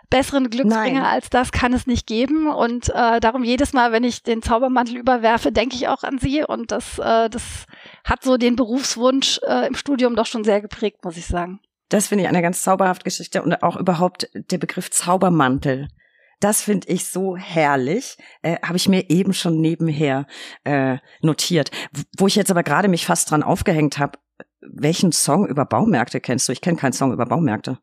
besseren 0.09 0.50
Glücksbringer 0.50 1.01
Nein. 1.01 1.13
als 1.13 1.30
das 1.30 1.51
kann 1.51 1.74
es 1.74 1.88
nicht 1.88 2.07
geben. 2.07 2.48
Und 2.48 2.89
äh, 2.89 3.19
darum 3.19 3.44
jedes 3.44 3.74
Mal, 3.74 3.92
wenn 3.92 4.04
ich 4.04 4.24
den 4.24 4.42
Zaubermantel 4.42 4.98
überwerfe, 4.98 5.51
denke 5.51 5.75
ich 5.75 5.88
auch 5.88 6.04
an 6.04 6.19
sie. 6.19 6.44
Und 6.44 6.71
das, 6.71 7.00
äh, 7.00 7.30
das 7.30 7.65
hat 8.04 8.24
so 8.24 8.38
den 8.38 8.56
Berufswunsch 8.56 9.39
äh, 9.48 9.68
im 9.68 9.75
Studium 9.75 10.15
doch 10.15 10.25
schon 10.25 10.44
sehr 10.44 10.62
geprägt, 10.62 11.04
muss 11.04 11.18
ich 11.18 11.25
sagen. 11.25 11.59
Das 11.89 12.07
finde 12.07 12.24
ich 12.24 12.30
eine 12.30 12.42
ganz 12.42 12.63
zauberhafte 12.63 13.06
Geschichte 13.06 13.42
und 13.42 13.63
auch 13.63 13.77
überhaupt 13.77 14.30
der 14.33 14.57
Begriff 14.57 14.92
Zaubermantel. 14.92 15.88
Das 16.39 16.62
finde 16.62 16.88
ich 16.89 17.06
so 17.06 17.36
herrlich. 17.36 18.18
Äh, 18.42 18.57
Habe 18.62 18.77
ich 18.77 18.88
mir 18.88 19.09
eben 19.09 19.33
schon 19.33 19.59
nebenher 19.59 20.27
äh, 20.63 20.98
notiert. 21.21 21.71
Wo 22.18 22.27
ich 22.27 22.36
jetzt 22.36 22.51
aber 22.51 22.63
gerade 22.63 22.88
mich 22.88 23.06
fast 23.06 23.31
dran 23.31 23.44
aufgehängt 23.44 23.98
habe, 23.98 24.19
welchen 24.62 25.11
Song 25.11 25.47
über 25.47 25.66
Baumärkte 25.66 26.19
kennst 26.19 26.47
du? 26.47 26.52
Ich 26.52 26.61
kenne 26.61 26.78
keinen 26.78 26.94
Song 26.94 27.14
über 27.14 27.26
Baumärkte. 27.26 27.80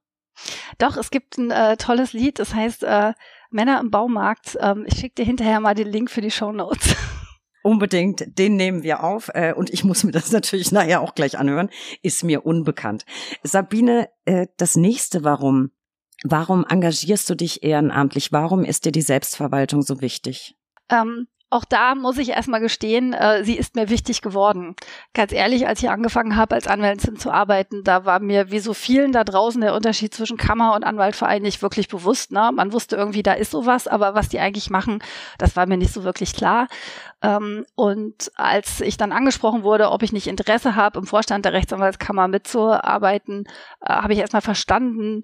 Doch, 0.78 0.96
es 0.96 1.10
gibt 1.10 1.38
ein 1.38 1.50
äh, 1.50 1.76
tolles 1.76 2.12
Lied, 2.12 2.38
das 2.38 2.54
heißt 2.54 2.82
äh, 2.84 3.12
Männer 3.50 3.80
im 3.80 3.90
Baumarkt. 3.90 4.56
Ähm, 4.60 4.84
ich 4.86 4.98
schicke 4.98 5.16
dir 5.16 5.24
hinterher 5.24 5.60
mal 5.60 5.74
den 5.74 5.88
Link 5.88 6.10
für 6.10 6.20
die 6.20 6.30
Show 6.30 6.52
Notes. 6.52 6.96
Unbedingt, 7.62 8.38
den 8.38 8.56
nehmen 8.56 8.82
wir 8.82 9.02
auf 9.02 9.30
äh, 9.32 9.54
und 9.54 9.70
ich 9.70 9.84
muss 9.84 10.04
mir 10.04 10.12
das 10.12 10.32
natürlich 10.32 10.70
nachher 10.70 11.00
auch 11.00 11.14
gleich 11.14 11.38
anhören, 11.38 11.70
ist 12.02 12.22
mir 12.22 12.44
unbekannt. 12.44 13.06
Sabine, 13.42 14.10
äh, 14.26 14.48
das 14.58 14.76
nächste 14.76 15.24
Warum. 15.24 15.70
Warum 16.24 16.64
engagierst 16.68 17.28
du 17.30 17.34
dich 17.34 17.62
ehrenamtlich? 17.62 18.32
Warum 18.32 18.64
ist 18.64 18.84
dir 18.84 18.92
die 18.92 19.02
Selbstverwaltung 19.02 19.82
so 19.82 20.00
wichtig? 20.00 20.56
Ähm, 20.90 21.26
auch 21.54 21.64
da 21.64 21.94
muss 21.94 22.18
ich 22.18 22.30
erstmal 22.30 22.58
gestehen, 22.58 23.12
äh, 23.12 23.44
sie 23.44 23.56
ist 23.56 23.76
mir 23.76 23.88
wichtig 23.88 24.22
geworden. 24.22 24.74
Ganz 25.14 25.32
ehrlich, 25.32 25.68
als 25.68 25.80
ich 25.80 25.88
angefangen 25.88 26.34
habe, 26.34 26.56
als 26.56 26.66
Anwältin 26.66 27.16
zu 27.16 27.30
arbeiten, 27.30 27.84
da 27.84 28.04
war 28.04 28.18
mir 28.18 28.50
wie 28.50 28.58
so 28.58 28.74
vielen 28.74 29.12
da 29.12 29.22
draußen 29.22 29.60
der 29.60 29.72
Unterschied 29.74 30.12
zwischen 30.12 30.36
Kammer 30.36 30.74
und 30.74 30.82
Anwaltverein 30.82 31.42
nicht 31.42 31.62
wirklich 31.62 31.86
bewusst. 31.86 32.32
Ne? 32.32 32.50
Man 32.52 32.72
wusste 32.72 32.96
irgendwie, 32.96 33.22
da 33.22 33.34
ist 33.34 33.52
sowas, 33.52 33.86
aber 33.86 34.16
was 34.16 34.28
die 34.28 34.40
eigentlich 34.40 34.68
machen, 34.68 35.00
das 35.38 35.54
war 35.54 35.66
mir 35.66 35.76
nicht 35.76 35.92
so 35.92 36.02
wirklich 36.02 36.34
klar. 36.34 36.66
Ähm, 37.22 37.64
und 37.76 38.32
als 38.34 38.80
ich 38.80 38.96
dann 38.96 39.12
angesprochen 39.12 39.62
wurde, 39.62 39.92
ob 39.92 40.02
ich 40.02 40.12
nicht 40.12 40.26
Interesse 40.26 40.74
habe, 40.74 40.98
im 40.98 41.06
Vorstand 41.06 41.44
der 41.44 41.52
Rechtsanwaltskammer 41.52 42.26
mitzuarbeiten, 42.26 43.44
äh, 43.80 43.92
habe 43.92 44.12
ich 44.12 44.18
erstmal 44.18 44.42
verstanden, 44.42 45.22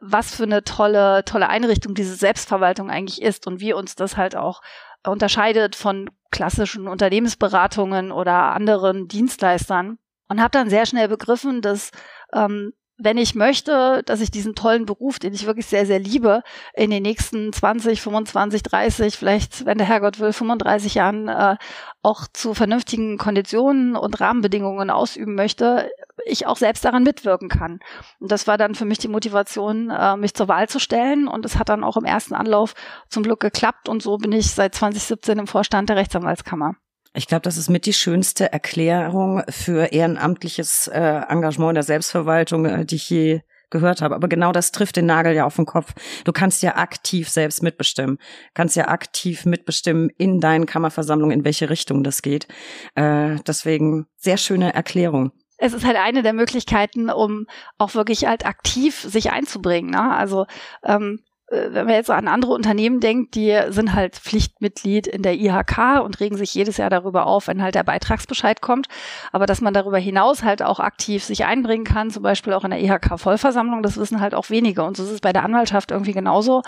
was 0.00 0.34
für 0.34 0.44
eine 0.44 0.64
tolle, 0.64 1.24
tolle 1.24 1.48
Einrichtung 1.48 1.94
diese 1.94 2.14
Selbstverwaltung 2.14 2.90
eigentlich 2.90 3.22
ist 3.22 3.46
und 3.46 3.60
wie 3.60 3.72
uns 3.72 3.94
das 3.94 4.16
halt 4.16 4.36
auch 4.36 4.60
unterscheidet 5.06 5.76
von 5.76 6.10
klassischen 6.30 6.88
Unternehmensberatungen 6.88 8.10
oder 8.10 8.52
anderen 8.52 9.08
Dienstleistern. 9.08 9.98
und 10.28 10.40
habe 10.40 10.50
dann 10.50 10.70
sehr 10.70 10.86
schnell 10.86 11.08
begriffen, 11.08 11.60
dass 11.60 11.90
ähm, 12.32 12.72
wenn 12.96 13.18
ich 13.18 13.34
möchte, 13.34 14.02
dass 14.06 14.20
ich 14.20 14.30
diesen 14.30 14.54
tollen 14.54 14.86
Beruf, 14.86 15.18
den 15.18 15.34
ich 15.34 15.46
wirklich 15.46 15.66
sehr, 15.66 15.84
sehr 15.84 15.98
liebe, 15.98 16.42
in 16.74 16.90
den 16.90 17.02
nächsten 17.02 17.52
20, 17.52 18.00
25, 18.00 18.62
30, 18.62 19.16
vielleicht, 19.16 19.66
wenn 19.66 19.78
der 19.78 19.86
Herrgott 19.86 20.20
will, 20.20 20.32
35 20.32 20.94
Jahren 20.94 21.28
äh, 21.28 21.56
auch 22.02 22.26
zu 22.32 22.54
vernünftigen 22.54 23.18
Konditionen 23.18 23.96
und 23.96 24.20
Rahmenbedingungen 24.20 24.90
ausüben 24.90 25.34
möchte, 25.34 25.90
ich 26.24 26.46
auch 26.46 26.56
selbst 26.56 26.84
daran 26.84 27.02
mitwirken 27.02 27.48
kann. 27.48 27.80
Und 28.20 28.30
das 28.30 28.46
war 28.46 28.58
dann 28.58 28.74
für 28.74 28.84
mich 28.84 28.98
die 28.98 29.08
Motivation, 29.08 29.90
äh, 29.90 30.16
mich 30.16 30.34
zur 30.34 30.48
Wahl 30.48 30.68
zu 30.68 30.78
stellen. 30.78 31.26
Und 31.26 31.44
es 31.44 31.58
hat 31.58 31.68
dann 31.68 31.84
auch 31.84 31.96
im 31.96 32.04
ersten 32.04 32.34
Anlauf 32.34 32.74
zum 33.08 33.24
Glück 33.24 33.40
geklappt. 33.40 33.88
Und 33.88 34.02
so 34.02 34.18
bin 34.18 34.32
ich 34.32 34.52
seit 34.52 34.74
2017 34.74 35.38
im 35.38 35.46
Vorstand 35.46 35.88
der 35.88 35.96
Rechtsanwaltskammer. 35.96 36.76
Ich 37.16 37.28
glaube, 37.28 37.42
das 37.42 37.56
ist 37.56 37.70
mit 37.70 37.86
die 37.86 37.92
schönste 37.92 38.52
Erklärung 38.52 39.42
für 39.48 39.92
ehrenamtliches 39.92 40.88
äh, 40.88 41.22
Engagement 41.28 41.70
in 41.70 41.74
der 41.76 41.82
Selbstverwaltung, 41.84 42.66
äh, 42.66 42.84
die 42.84 42.96
ich 42.96 43.08
je 43.08 43.40
gehört 43.70 44.02
habe. 44.02 44.14
Aber 44.16 44.28
genau 44.28 44.52
das 44.52 44.72
trifft 44.72 44.96
den 44.96 45.06
Nagel 45.06 45.32
ja 45.32 45.44
auf 45.44 45.56
den 45.56 45.66
Kopf. 45.66 45.94
Du 46.24 46.32
kannst 46.32 46.62
ja 46.62 46.76
aktiv 46.76 47.28
selbst 47.28 47.62
mitbestimmen. 47.62 48.18
Kannst 48.52 48.74
ja 48.74 48.88
aktiv 48.88 49.44
mitbestimmen 49.44 50.10
in 50.18 50.40
deinen 50.40 50.66
Kammerversammlungen, 50.66 51.38
in 51.38 51.44
welche 51.44 51.70
Richtung 51.70 52.02
das 52.02 52.20
geht. 52.20 52.48
Äh, 52.96 53.36
deswegen 53.46 54.06
sehr 54.16 54.36
schöne 54.36 54.74
Erklärung 54.74 55.32
es 55.56 55.72
ist 55.72 55.86
halt 55.86 55.96
eine 55.96 56.22
der 56.22 56.32
Möglichkeiten, 56.32 57.10
um 57.10 57.46
auch 57.78 57.94
wirklich 57.94 58.26
halt 58.26 58.44
aktiv 58.44 59.00
sich 59.00 59.30
einzubringen. 59.30 59.90
Ne? 59.90 60.12
Also 60.12 60.46
ähm, 60.84 61.20
äh, 61.20 61.33
wenn 61.70 61.86
man 61.86 61.94
jetzt 61.94 62.10
an 62.10 62.28
andere 62.28 62.52
Unternehmen 62.52 63.00
denkt, 63.00 63.34
die 63.34 63.58
sind 63.68 63.94
halt 63.94 64.16
Pflichtmitglied 64.16 65.06
in 65.06 65.22
der 65.22 65.34
IHK 65.34 66.02
und 66.02 66.20
regen 66.20 66.36
sich 66.36 66.54
jedes 66.54 66.76
Jahr 66.76 66.90
darüber 66.90 67.26
auf, 67.26 67.48
wenn 67.48 67.62
halt 67.62 67.74
der 67.74 67.82
Beitragsbescheid 67.82 68.60
kommt. 68.60 68.88
Aber 69.32 69.46
dass 69.46 69.60
man 69.60 69.74
darüber 69.74 69.98
hinaus 69.98 70.42
halt 70.42 70.62
auch 70.62 70.80
aktiv 70.80 71.24
sich 71.24 71.44
einbringen 71.44 71.84
kann, 71.84 72.10
zum 72.10 72.22
Beispiel 72.22 72.52
auch 72.52 72.64
in 72.64 72.70
der 72.70 72.80
IHK-Vollversammlung, 72.80 73.82
das 73.82 73.96
wissen 73.96 74.20
halt 74.20 74.34
auch 74.34 74.50
wenige. 74.50 74.84
Und 74.84 74.96
so 74.96 75.04
ist 75.04 75.10
es 75.10 75.20
bei 75.20 75.32
der 75.32 75.44
Anwaltschaft 75.44 75.90
irgendwie 75.90 76.12
genauso. 76.12 76.62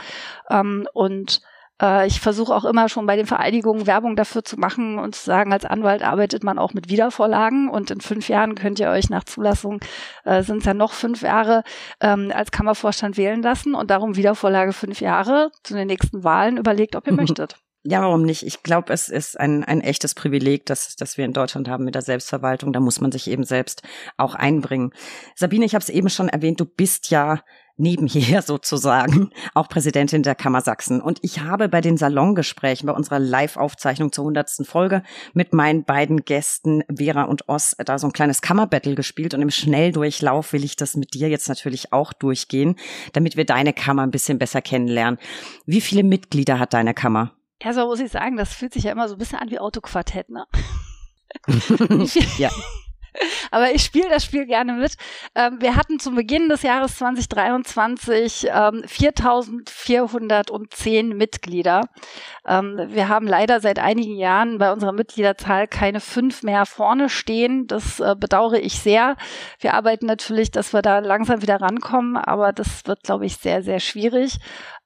Ähm, 0.50 0.86
und 0.92 1.40
äh, 1.80 2.06
ich 2.06 2.20
versuche 2.20 2.54
auch 2.54 2.64
immer 2.64 2.88
schon 2.88 3.06
bei 3.06 3.16
den 3.16 3.26
Vereidigungen 3.26 3.86
Werbung 3.86 4.16
dafür 4.16 4.44
zu 4.44 4.58
machen 4.58 4.98
und 4.98 5.14
zu 5.14 5.24
sagen, 5.24 5.52
als 5.52 5.64
Anwalt 5.64 6.02
arbeitet 6.02 6.44
man 6.44 6.58
auch 6.58 6.74
mit 6.74 6.88
Wiedervorlagen 6.88 7.68
und 7.68 7.90
in 7.90 8.00
fünf 8.00 8.28
Jahren 8.28 8.54
könnt 8.54 8.78
ihr 8.78 8.90
euch 8.90 9.10
nach 9.10 9.24
Zulassung, 9.24 9.80
äh, 10.24 10.42
sind 10.42 10.58
es 10.58 10.64
ja 10.64 10.74
noch 10.74 10.92
fünf 10.92 11.22
Jahre, 11.22 11.62
ähm, 12.00 12.32
als 12.34 12.50
Kammervorstand 12.50 13.16
wählen 13.16 13.42
lassen 13.42 13.74
und 13.74 13.90
darum 13.90 14.16
Wiedervorlage 14.16 14.72
fünf 14.72 15.00
Jahre 15.00 15.50
zu 15.62 15.74
den 15.74 15.86
nächsten 15.86 16.24
Wahlen 16.24 16.56
überlegt, 16.56 16.96
ob 16.96 17.06
ihr 17.06 17.12
möchtet. 17.12 17.56
Ja, 17.88 18.02
warum 18.02 18.22
nicht? 18.22 18.42
Ich 18.42 18.64
glaube, 18.64 18.92
es 18.92 19.08
ist 19.08 19.38
ein, 19.38 19.62
ein 19.62 19.80
echtes 19.80 20.14
Privileg, 20.14 20.66
das, 20.66 20.96
das 20.96 21.16
wir 21.16 21.24
in 21.24 21.32
Deutschland 21.32 21.68
haben 21.68 21.84
mit 21.84 21.94
der 21.94 22.02
Selbstverwaltung. 22.02 22.72
Da 22.72 22.80
muss 22.80 23.00
man 23.00 23.12
sich 23.12 23.30
eben 23.30 23.44
selbst 23.44 23.82
auch 24.16 24.34
einbringen. 24.34 24.92
Sabine, 25.36 25.64
ich 25.64 25.74
habe 25.74 25.84
es 25.84 25.88
eben 25.88 26.10
schon 26.10 26.28
erwähnt, 26.28 26.58
du 26.58 26.64
bist 26.64 27.10
ja 27.10 27.42
nebenher 27.76 28.42
sozusagen 28.46 29.30
auch 29.54 29.68
Präsidentin 29.68 30.22
der 30.22 30.34
Kammer 30.34 30.60
Sachsen. 30.60 31.00
Und 31.00 31.18
ich 31.22 31.40
habe 31.40 31.68
bei 31.68 31.80
den 31.80 31.96
Salongesprächen, 31.96 32.86
bei 32.86 32.92
unserer 32.92 33.18
Live-Aufzeichnung 33.18 34.12
zur 34.12 34.24
hundertsten 34.24 34.64
Folge 34.64 35.02
mit 35.32 35.52
meinen 35.52 35.84
beiden 35.84 36.24
Gästen 36.24 36.82
Vera 36.94 37.24
und 37.24 37.48
Oss 37.48 37.76
da 37.78 37.98
so 37.98 38.06
ein 38.06 38.12
kleines 38.12 38.40
Kammerbattle 38.40 38.94
gespielt. 38.94 39.34
Und 39.34 39.42
im 39.42 39.50
Schnelldurchlauf 39.50 40.52
will 40.52 40.64
ich 40.64 40.76
das 40.76 40.96
mit 40.96 41.14
dir 41.14 41.28
jetzt 41.28 41.48
natürlich 41.48 41.92
auch 41.92 42.12
durchgehen, 42.12 42.76
damit 43.12 43.36
wir 43.36 43.44
deine 43.44 43.72
Kammer 43.72 44.02
ein 44.02 44.10
bisschen 44.10 44.38
besser 44.38 44.62
kennenlernen. 44.62 45.18
Wie 45.66 45.80
viele 45.80 46.02
Mitglieder 46.02 46.58
hat 46.58 46.74
deine 46.74 46.94
Kammer? 46.94 47.32
Ja, 47.62 47.72
so 47.72 47.86
muss 47.86 48.00
ich 48.00 48.10
sagen, 48.10 48.36
das 48.36 48.52
fühlt 48.52 48.74
sich 48.74 48.84
ja 48.84 48.92
immer 48.92 49.08
so 49.08 49.14
ein 49.14 49.18
bisschen 49.18 49.38
an 49.38 49.50
wie 49.50 49.58
Autoquartett, 49.58 50.28
ne? 50.28 50.46
ja. 52.38 52.50
Aber 53.50 53.72
ich 53.72 53.82
spiele 53.82 54.08
das 54.08 54.24
Spiel 54.24 54.46
gerne 54.46 54.74
mit. 54.74 54.94
Ähm, 55.34 55.56
wir 55.60 55.74
hatten 55.76 55.98
zum 55.98 56.14
Beginn 56.14 56.48
des 56.48 56.62
Jahres 56.62 56.96
2023 56.96 58.46
ähm, 58.48 58.84
4.410 58.86 61.14
Mitglieder. 61.14 61.88
Ähm, 62.46 62.80
wir 62.88 63.08
haben 63.08 63.26
leider 63.26 63.60
seit 63.60 63.78
einigen 63.78 64.16
Jahren 64.16 64.58
bei 64.58 64.72
unserer 64.72 64.92
Mitgliederzahl 64.92 65.68
keine 65.68 66.00
fünf 66.00 66.42
mehr 66.42 66.66
vorne 66.66 67.08
stehen. 67.08 67.66
Das 67.66 68.00
äh, 68.00 68.14
bedauere 68.18 68.60
ich 68.60 68.78
sehr. 68.78 69.16
Wir 69.60 69.74
arbeiten 69.74 70.06
natürlich, 70.06 70.50
dass 70.50 70.72
wir 70.72 70.82
da 70.82 70.98
langsam 71.00 71.42
wieder 71.42 71.60
rankommen, 71.60 72.16
aber 72.16 72.52
das 72.52 72.86
wird, 72.86 73.02
glaube 73.02 73.26
ich, 73.26 73.36
sehr, 73.36 73.62
sehr 73.62 73.80
schwierig. 73.80 74.38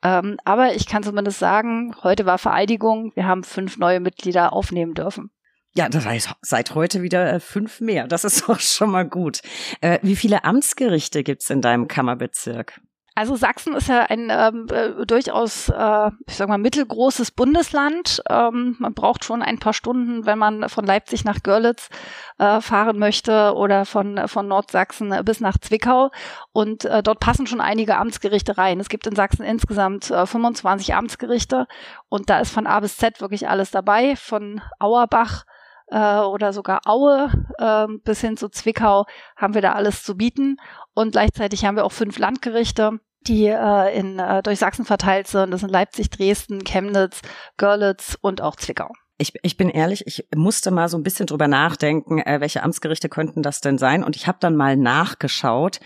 Ähm, 0.02 0.38
aber 0.44 0.74
ich 0.74 0.86
kann 0.86 1.02
zumindest 1.02 1.38
sagen, 1.38 1.94
heute 2.02 2.26
war 2.26 2.38
Vereidigung. 2.38 3.12
Wir 3.14 3.26
haben 3.26 3.44
fünf 3.44 3.78
neue 3.78 4.00
Mitglieder 4.00 4.52
aufnehmen 4.52 4.94
dürfen. 4.94 5.30
Ja, 5.76 5.88
das 5.88 6.04
heißt 6.04 6.30
seit 6.42 6.74
heute 6.74 7.02
wieder 7.02 7.32
äh, 7.32 7.40
fünf 7.40 7.80
mehr. 7.80 8.06
Das 8.08 8.24
ist 8.24 8.42
doch 8.48 8.60
schon 8.60 8.90
mal 8.90 9.06
gut. 9.08 9.40
Äh, 9.80 9.98
wie 10.02 10.16
viele 10.16 10.44
Amtsgerichte 10.44 11.22
gibt's 11.22 11.50
in 11.50 11.60
deinem 11.60 11.88
Kammerbezirk? 11.88 12.80
Also 13.16 13.36
Sachsen 13.36 13.74
ist 13.74 13.88
ja 13.88 14.06
ein 14.08 14.30
ähm, 14.30 14.66
äh, 14.70 15.04
durchaus, 15.04 15.68
äh, 15.68 16.10
ich 16.26 16.36
sag 16.36 16.48
mal, 16.48 16.58
mittelgroßes 16.58 17.32
Bundesland. 17.32 18.22
Ähm, 18.30 18.76
man 18.78 18.94
braucht 18.94 19.24
schon 19.24 19.42
ein 19.42 19.58
paar 19.58 19.74
Stunden, 19.74 20.26
wenn 20.26 20.38
man 20.38 20.68
von 20.68 20.86
Leipzig 20.86 21.24
nach 21.24 21.42
Görlitz 21.42 21.90
äh, 22.38 22.60
fahren 22.60 22.98
möchte 22.98 23.52
oder 23.54 23.84
von, 23.84 24.26
von 24.26 24.48
Nordsachsen 24.48 25.14
bis 25.24 25.40
nach 25.40 25.58
Zwickau. 25.58 26.10
Und 26.52 26.84
äh, 26.84 27.02
dort 27.02 27.20
passen 27.20 27.46
schon 27.46 27.60
einige 27.60 27.96
Amtsgerichte 27.96 28.56
rein. 28.56 28.80
Es 28.80 28.88
gibt 28.88 29.06
in 29.06 29.16
Sachsen 29.16 29.44
insgesamt 29.44 30.10
äh, 30.10 30.24
25 30.24 30.94
Amtsgerichte 30.94 31.66
und 32.08 32.30
da 32.30 32.40
ist 32.40 32.52
von 32.52 32.66
A 32.66 32.80
bis 32.80 32.96
Z 32.96 33.20
wirklich 33.20 33.48
alles 33.48 33.70
dabei, 33.70 34.16
von 34.16 34.62
Auerbach 34.78 35.44
äh, 35.90 36.20
oder 36.20 36.52
sogar 36.52 36.80
Aue 36.86 37.30
äh, 37.58 37.86
bis 38.04 38.20
hin 38.20 38.36
zu 38.36 38.48
Zwickau 38.48 39.04
haben 39.36 39.54
wir 39.54 39.62
da 39.62 39.72
alles 39.72 40.02
zu 40.02 40.16
bieten. 40.16 40.56
Und 40.94 41.12
gleichzeitig 41.12 41.64
haben 41.64 41.76
wir 41.76 41.84
auch 41.84 41.92
fünf 41.92 42.18
Landgerichte 42.18 43.00
die 43.26 43.46
äh, 43.46 43.98
in, 43.98 44.18
äh, 44.18 44.42
durch 44.42 44.58
Sachsen 44.58 44.84
verteilt 44.84 45.26
sind. 45.26 45.50
Das 45.50 45.60
sind 45.60 45.70
Leipzig, 45.70 46.10
Dresden, 46.10 46.64
Chemnitz, 46.64 47.20
Görlitz 47.56 48.16
und 48.20 48.40
auch 48.40 48.56
Zwickau. 48.56 48.92
Ich, 49.18 49.34
ich 49.42 49.58
bin 49.58 49.68
ehrlich, 49.68 50.06
ich 50.06 50.26
musste 50.34 50.70
mal 50.70 50.88
so 50.88 50.96
ein 50.96 51.02
bisschen 51.02 51.26
drüber 51.26 51.46
nachdenken, 51.46 52.20
äh, 52.20 52.40
welche 52.40 52.62
Amtsgerichte 52.62 53.10
könnten 53.10 53.42
das 53.42 53.60
denn 53.60 53.76
sein. 53.76 54.02
Und 54.02 54.16
ich 54.16 54.26
habe 54.26 54.38
dann 54.40 54.56
mal 54.56 54.76
nachgeschaut, 54.76 55.80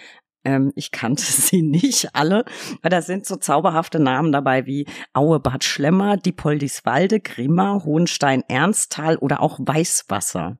ähm, 0.45 0.73
ich 0.77 0.91
kannte 0.91 1.23
sie 1.25 1.63
nicht 1.63 2.15
alle, 2.15 2.45
weil 2.83 2.91
da 2.91 3.03
sind 3.03 3.27
so 3.27 3.37
zauberhafte 3.37 3.99
Namen 4.01 4.33
dabei 4.33 4.67
wie 4.67 4.87
Aue 5.13 5.41
Bad 5.41 5.65
Schlemmer, 5.65 6.17
Diepoldiswalde, 6.17 7.21
Grimma, 7.21 7.83
Hohenstein, 7.85 8.43
Ernsthal 8.49 9.17
oder 9.17 9.41
auch 9.41 9.59
Weißwasser. 9.61 10.59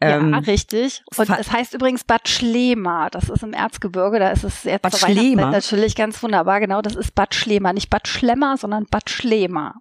Ähm, 0.00 0.32
ja, 0.32 0.38
richtig. 0.38 1.02
Und 1.16 1.28
es 1.28 1.52
heißt 1.52 1.74
übrigens 1.74 2.04
Bad 2.04 2.28
Schlema. 2.28 3.10
Das 3.10 3.28
ist 3.28 3.42
im 3.42 3.52
Erzgebirge. 3.52 4.18
Da 4.18 4.30
ist 4.30 4.44
es 4.44 4.64
jetzt 4.64 4.82
Bad 4.82 4.96
Schlema. 4.96 5.50
natürlich 5.50 5.96
ganz 5.96 6.22
wunderbar. 6.22 6.60
Genau, 6.60 6.82
das 6.82 6.94
ist 6.94 7.14
Bad 7.14 7.34
Schlema. 7.34 7.72
Nicht 7.72 7.90
Bad 7.90 8.08
Schlemmer, 8.08 8.56
sondern 8.56 8.86
Bad 8.90 9.10
Schlema. 9.10 9.74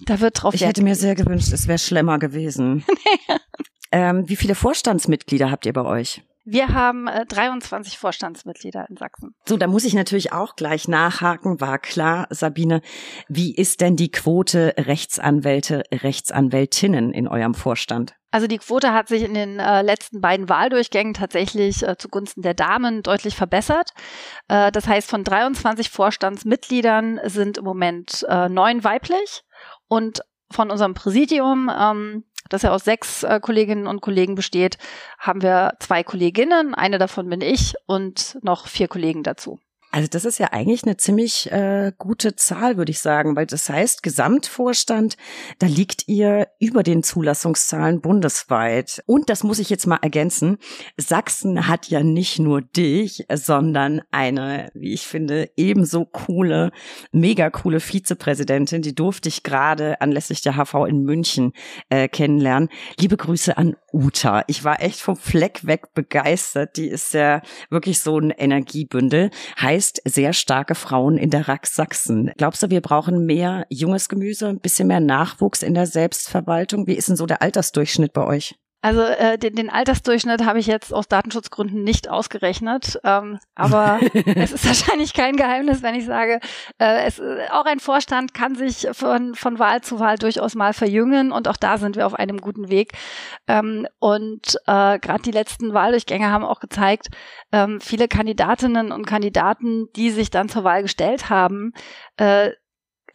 Da 0.00 0.20
wird 0.20 0.42
drauf. 0.42 0.54
Ich 0.54 0.64
hätte 0.64 0.82
mir 0.82 0.94
sehr 0.94 1.14
gewünscht, 1.14 1.52
es 1.52 1.68
wäre 1.68 1.78
Schlemmer 1.78 2.18
gewesen. 2.18 2.84
ähm, 3.92 4.28
wie 4.28 4.36
viele 4.36 4.54
Vorstandsmitglieder 4.54 5.50
habt 5.50 5.66
ihr 5.66 5.72
bei 5.72 5.84
euch? 5.84 6.22
Wir 6.48 6.68
haben 6.68 7.08
äh, 7.08 7.26
23 7.26 7.98
Vorstandsmitglieder 7.98 8.86
in 8.88 8.96
Sachsen. 8.96 9.34
So, 9.46 9.56
da 9.56 9.66
muss 9.66 9.84
ich 9.84 9.94
natürlich 9.94 10.32
auch 10.32 10.54
gleich 10.54 10.86
nachhaken. 10.86 11.60
War 11.60 11.80
klar, 11.80 12.28
Sabine, 12.30 12.82
wie 13.28 13.52
ist 13.52 13.80
denn 13.80 13.96
die 13.96 14.12
Quote 14.12 14.72
Rechtsanwälte, 14.78 15.82
Rechtsanwältinnen 15.92 17.12
in 17.12 17.26
eurem 17.26 17.54
Vorstand? 17.54 18.14
Also 18.30 18.46
die 18.46 18.58
Quote 18.58 18.92
hat 18.92 19.08
sich 19.08 19.24
in 19.24 19.34
den 19.34 19.58
äh, 19.58 19.82
letzten 19.82 20.20
beiden 20.20 20.48
Wahldurchgängen 20.48 21.14
tatsächlich 21.14 21.82
äh, 21.82 21.96
zugunsten 21.98 22.42
der 22.42 22.54
Damen 22.54 23.02
deutlich 23.02 23.34
verbessert. 23.34 23.90
Äh, 24.46 24.70
das 24.70 24.86
heißt, 24.86 25.10
von 25.10 25.24
23 25.24 25.90
Vorstandsmitgliedern 25.90 27.18
sind 27.24 27.58
im 27.58 27.64
Moment 27.64 28.24
äh, 28.28 28.48
neun 28.48 28.84
weiblich 28.84 29.42
und 29.88 30.20
von 30.52 30.70
unserem 30.70 30.94
Präsidium 30.94 31.68
ähm, 31.76 32.24
das 32.48 32.62
ja 32.62 32.72
aus 32.72 32.84
sechs 32.84 33.22
äh, 33.22 33.40
Kolleginnen 33.40 33.86
und 33.86 34.00
Kollegen 34.00 34.34
besteht, 34.34 34.78
haben 35.18 35.42
wir 35.42 35.74
zwei 35.80 36.02
Kolleginnen, 36.02 36.74
eine 36.74 36.98
davon 36.98 37.28
bin 37.28 37.40
ich 37.40 37.74
und 37.86 38.38
noch 38.42 38.66
vier 38.66 38.88
Kollegen 38.88 39.22
dazu. 39.22 39.60
Also 39.96 40.08
das 40.10 40.26
ist 40.26 40.38
ja 40.38 40.48
eigentlich 40.52 40.84
eine 40.84 40.98
ziemlich 40.98 41.50
äh, 41.50 41.90
gute 41.96 42.36
Zahl, 42.36 42.76
würde 42.76 42.90
ich 42.90 42.98
sagen, 42.98 43.34
weil 43.34 43.46
das 43.46 43.70
heißt, 43.70 44.02
Gesamtvorstand, 44.02 45.16
da 45.58 45.66
liegt 45.66 46.06
ihr 46.06 46.48
über 46.60 46.82
den 46.82 47.02
Zulassungszahlen 47.02 48.02
bundesweit. 48.02 49.02
Und 49.06 49.30
das 49.30 49.42
muss 49.42 49.58
ich 49.58 49.70
jetzt 49.70 49.86
mal 49.86 49.98
ergänzen, 50.02 50.58
Sachsen 50.98 51.66
hat 51.66 51.88
ja 51.88 52.02
nicht 52.02 52.38
nur 52.38 52.60
dich, 52.60 53.24
sondern 53.32 54.02
eine, 54.10 54.70
wie 54.74 54.92
ich 54.92 55.06
finde, 55.06 55.48
ebenso 55.56 56.04
coole, 56.04 56.72
mega 57.10 57.48
coole 57.48 57.80
Vizepräsidentin, 57.80 58.82
die 58.82 58.94
durfte 58.94 59.30
ich 59.30 59.44
gerade 59.44 60.02
anlässlich 60.02 60.42
der 60.42 60.56
HV 60.58 60.74
in 60.86 61.04
München 61.04 61.54
äh, 61.88 62.06
kennenlernen. 62.06 62.68
Liebe 62.98 63.16
Grüße 63.16 63.56
an 63.56 63.76
Uta. 63.94 64.44
Ich 64.46 64.62
war 64.62 64.82
echt 64.82 65.00
vom 65.00 65.16
Fleck 65.16 65.66
weg 65.66 65.94
begeistert. 65.94 66.76
Die 66.76 66.88
ist 66.88 67.14
ja 67.14 67.40
wirklich 67.70 68.00
so 68.00 68.18
ein 68.18 68.30
Energiebündel. 68.30 69.30
Heißt, 69.58 69.85
heißt 69.86 70.02
sehr 70.04 70.32
starke 70.32 70.74
Frauen 70.74 71.16
in 71.16 71.30
der 71.30 71.48
RAX 71.48 71.76
Sachsen. 71.76 72.32
Glaubst 72.36 72.62
du, 72.62 72.70
wir 72.70 72.80
brauchen 72.80 73.24
mehr 73.24 73.66
junges 73.70 74.08
Gemüse, 74.08 74.48
ein 74.48 74.58
bisschen 74.58 74.88
mehr 74.88 75.00
Nachwuchs 75.00 75.62
in 75.62 75.74
der 75.74 75.86
Selbstverwaltung? 75.86 76.86
Wie 76.86 76.94
ist 76.94 77.08
denn 77.08 77.16
so 77.16 77.26
der 77.26 77.40
Altersdurchschnitt 77.42 78.12
bei 78.12 78.24
euch? 78.24 78.56
Also 78.86 79.02
äh, 79.02 79.36
den, 79.36 79.56
den 79.56 79.68
Altersdurchschnitt 79.68 80.46
habe 80.46 80.60
ich 80.60 80.68
jetzt 80.68 80.94
aus 80.94 81.08
Datenschutzgründen 81.08 81.82
nicht 81.82 82.08
ausgerechnet, 82.08 83.00
ähm, 83.02 83.40
aber 83.56 83.98
es 84.36 84.52
ist 84.52 84.64
wahrscheinlich 84.64 85.12
kein 85.12 85.34
Geheimnis, 85.34 85.82
wenn 85.82 85.96
ich 85.96 86.06
sage, 86.06 86.38
äh, 86.78 87.04
es, 87.04 87.20
auch 87.50 87.64
ein 87.64 87.80
Vorstand 87.80 88.32
kann 88.32 88.54
sich 88.54 88.86
von, 88.92 89.34
von 89.34 89.58
Wahl 89.58 89.80
zu 89.80 89.98
Wahl 89.98 90.18
durchaus 90.18 90.54
mal 90.54 90.72
verjüngen 90.72 91.32
und 91.32 91.48
auch 91.48 91.56
da 91.56 91.78
sind 91.78 91.96
wir 91.96 92.06
auf 92.06 92.14
einem 92.14 92.40
guten 92.40 92.68
Weg. 92.68 92.92
Ähm, 93.48 93.88
und 93.98 94.54
äh, 94.68 95.00
gerade 95.00 95.22
die 95.24 95.32
letzten 95.32 95.74
Wahldurchgänge 95.74 96.30
haben 96.30 96.44
auch 96.44 96.60
gezeigt, 96.60 97.08
ähm, 97.50 97.80
viele 97.80 98.06
Kandidatinnen 98.06 98.92
und 98.92 99.04
Kandidaten, 99.04 99.88
die 99.96 100.10
sich 100.10 100.30
dann 100.30 100.48
zur 100.48 100.62
Wahl 100.62 100.82
gestellt 100.82 101.28
haben, 101.28 101.72
äh, 102.18 102.52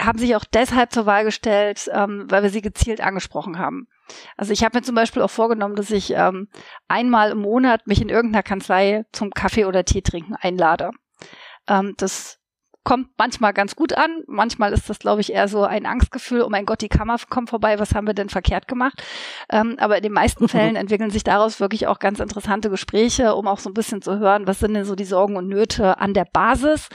haben 0.01 0.19
sich 0.19 0.35
auch 0.35 0.43
deshalb 0.43 0.91
zur 0.91 1.05
Wahl 1.05 1.23
gestellt, 1.23 1.89
ähm, 1.93 2.25
weil 2.27 2.43
wir 2.43 2.49
sie 2.49 2.61
gezielt 2.61 2.99
angesprochen 2.99 3.57
haben. 3.57 3.87
Also 4.37 4.53
ich 4.53 4.63
habe 4.63 4.77
mir 4.77 4.83
zum 4.83 4.95
Beispiel 4.95 5.21
auch 5.21 5.29
vorgenommen, 5.29 5.75
dass 5.75 5.91
ich 5.91 6.11
ähm, 6.11 6.47
einmal 6.87 7.31
im 7.31 7.39
Monat 7.39 7.87
mich 7.87 8.01
in 8.01 8.09
irgendeiner 8.09 8.43
Kanzlei 8.43 9.05
zum 9.11 9.31
Kaffee 9.31 9.65
oder 9.65 9.85
Tee 9.85 10.01
trinken 10.01 10.35
einlade. 10.35 10.91
Ähm, 11.67 11.93
das 11.97 12.41
kommt 12.83 13.09
manchmal 13.17 13.53
ganz 13.53 13.75
gut 13.75 13.93
an. 13.93 14.23
Manchmal 14.27 14.73
ist 14.73 14.89
das, 14.89 14.99
glaube 14.99 15.21
ich, 15.21 15.33
eher 15.33 15.47
so 15.47 15.63
ein 15.63 15.85
Angstgefühl, 15.85 16.41
oh 16.41 16.49
mein 16.49 16.65
Gott, 16.65 16.81
die 16.81 16.89
Kammer 16.89 17.17
kommt 17.29 17.49
vorbei, 17.49 17.77
was 17.77 17.93
haben 17.93 18.07
wir 18.07 18.15
denn 18.15 18.29
verkehrt 18.29 18.67
gemacht? 18.67 19.03
Ähm, 19.49 19.75
aber 19.79 19.97
in 19.97 20.03
den 20.03 20.13
meisten 20.13 20.47
Fällen 20.49 20.75
entwickeln 20.75 21.11
sich 21.11 21.23
daraus 21.23 21.59
wirklich 21.59 21.87
auch 21.87 21.99
ganz 21.99 22.19
interessante 22.19 22.69
Gespräche, 22.69 23.35
um 23.35 23.47
auch 23.47 23.59
so 23.59 23.69
ein 23.69 23.75
bisschen 23.75 24.01
zu 24.01 24.17
hören, 24.17 24.47
was 24.47 24.59
sind 24.59 24.73
denn 24.73 24.85
so 24.85 24.95
die 24.95 25.05
Sorgen 25.05 25.37
und 25.37 25.47
Nöte 25.47 25.99
an 25.99 26.13
der 26.13 26.25
Basis 26.25 26.89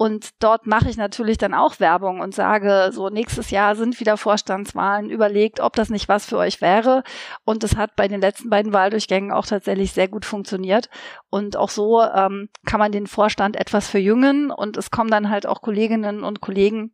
und 0.00 0.30
dort 0.38 0.64
mache 0.68 0.88
ich 0.88 0.96
natürlich 0.96 1.38
dann 1.38 1.54
auch 1.54 1.80
Werbung 1.80 2.20
und 2.20 2.32
sage, 2.32 2.90
so 2.92 3.08
nächstes 3.08 3.50
Jahr 3.50 3.74
sind 3.74 3.98
wieder 3.98 4.16
Vorstandswahlen, 4.16 5.10
überlegt, 5.10 5.58
ob 5.58 5.74
das 5.74 5.90
nicht 5.90 6.08
was 6.08 6.24
für 6.24 6.38
euch 6.38 6.60
wäre. 6.60 7.02
Und 7.44 7.64
es 7.64 7.76
hat 7.76 7.96
bei 7.96 8.06
den 8.06 8.20
letzten 8.20 8.48
beiden 8.48 8.72
Wahldurchgängen 8.72 9.32
auch 9.32 9.44
tatsächlich 9.44 9.90
sehr 9.90 10.06
gut 10.06 10.24
funktioniert. 10.24 10.88
Und 11.30 11.56
auch 11.56 11.68
so 11.68 12.00
ähm, 12.00 12.48
kann 12.64 12.78
man 12.78 12.92
den 12.92 13.08
Vorstand 13.08 13.56
etwas 13.56 13.88
verjüngen 13.88 14.52
und 14.52 14.76
es 14.76 14.92
kommen 14.92 15.10
dann 15.10 15.30
halt 15.30 15.46
auch 15.46 15.62
Kolleginnen 15.62 16.22
und 16.22 16.40
Kollegen 16.40 16.92